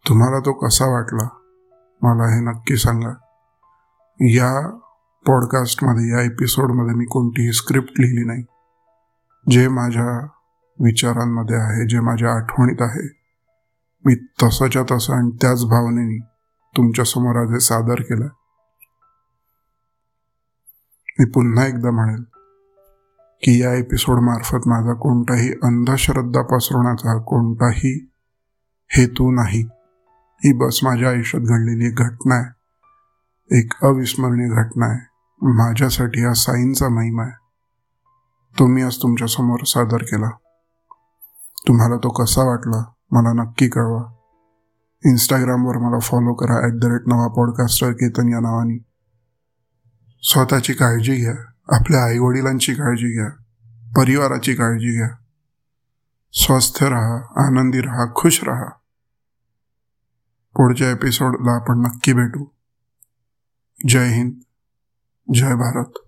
तुम्हाला 0.08 0.40
तो 0.40 0.52
कसा 0.52 0.86
वाटला 0.86 1.28
मला 2.02 2.34
हे 2.34 2.40
नक्की 2.40 2.76
सांगा. 2.76 3.10
या 4.20 4.70
पॉडकास्टमध्ये 5.26 6.10
या 6.12 6.20
एपिसोडमध्ये 6.20 6.94
मी 6.94 7.04
कोणतीही 7.04 7.52
स्क्रिप्ट 7.52 8.00
लिहिली 8.00 8.24
नाही. 8.24 8.44
जे 9.50 9.68
माझ्या 9.68 10.26
विचारांमध्ये 10.80 11.56
आहे 11.56 11.88
जे 11.88 12.00
माझ्या 12.00 12.32
आठवणीत 12.32 12.82
आहे 12.82 13.20
मी 14.04 14.14
तसंच्या 14.14 14.82
तसं 14.90 15.14
आणि 15.14 15.36
त्याच 15.40 15.64
भावनेनी 15.64 16.18
तुमच्यासमोर 16.76 17.36
आज 17.36 17.50
हे 17.50 17.60
सादर 17.60 17.94
केलं. 17.94 18.28
मी 21.18 21.24
पुन्हा 21.24 21.66
एकदा 21.66 21.90
म्हणेल 21.90 22.22
की 23.42 23.62
या 23.62 23.74
एपिसोड 23.74 24.18
मार्फत 24.18 24.68
माझा 24.68 24.92
कोणताही 24.92 25.52
अंधश्रद्धा 25.62 26.42
पसरवण्याचा 26.42 27.18
कोणताही 27.18 28.10
हेतू 28.88 29.30
नाही. 29.30 29.62
ही 30.36 30.52
बस 30.52 30.80
माझ्या 30.82 31.08
आयुष्यात 31.08 31.42
घडलेली 31.42 31.86
एक 31.86 31.96
घटना 31.96 32.34
आहे. 32.34 32.54
एक 33.58 33.72
अविस्मरणीय 33.82 34.48
घटना 34.48 34.86
आहे. 34.86 35.08
माझ्यासाठी 35.42 36.24
हा 36.24 36.34
साईंचा 36.34 36.88
महिमा 36.88 37.22
आहे. 37.22 37.43
तो 38.58 38.66
मी 38.66 38.82
आज 38.82 38.96
तुमच्यासमोर 39.02 39.58
सादर 39.64 39.96
केला. 39.96 40.30
तुम्हाला 41.68 41.96
तो 41.96 42.08
कसा 42.08 42.42
वाटला 42.42 42.84
मला 43.10 43.32
नक्की 43.32 43.68
कळवा. 43.68 44.12
इंस्टाग्रामवर 45.04 45.78
मला 45.78 45.98
फॉलो 45.98 46.34
करा 46.34 46.54
ॲट 46.64 46.72
द 46.72 46.84
रेट 46.84 47.00
नवा 47.06 47.28
पॉडकास्टर 47.28 47.92
केतन 47.92 48.28
या 48.28 48.40
नावाने. 48.40 48.78
स्वतःची 50.22 50.72
काळजी 50.72 51.16
घ्या 51.16 51.34
आपल्या 51.76 52.04
आईवडिलांची 52.04 52.74
काळजी 52.74 53.12
घ्या 53.12 53.28
परिवाराची 53.96 54.54
काळजी 54.54 54.96
घ्या. 54.96 55.10
स्वस्थ 56.32 56.84
राहा 56.84 57.46
आनंदी 57.46 57.80
राहा 57.80 58.06
खुश 58.16 58.44
राहा. 58.44 58.70
पुढच्या 60.56 60.90
एपिसोडला 60.90 61.52
आपण 61.52 61.80
नक्की 61.80 62.12
भेटू. 62.12 62.44
जय 63.88 64.08
हिंद 64.08 64.32
जय 65.34 65.54
भारत. 65.54 66.03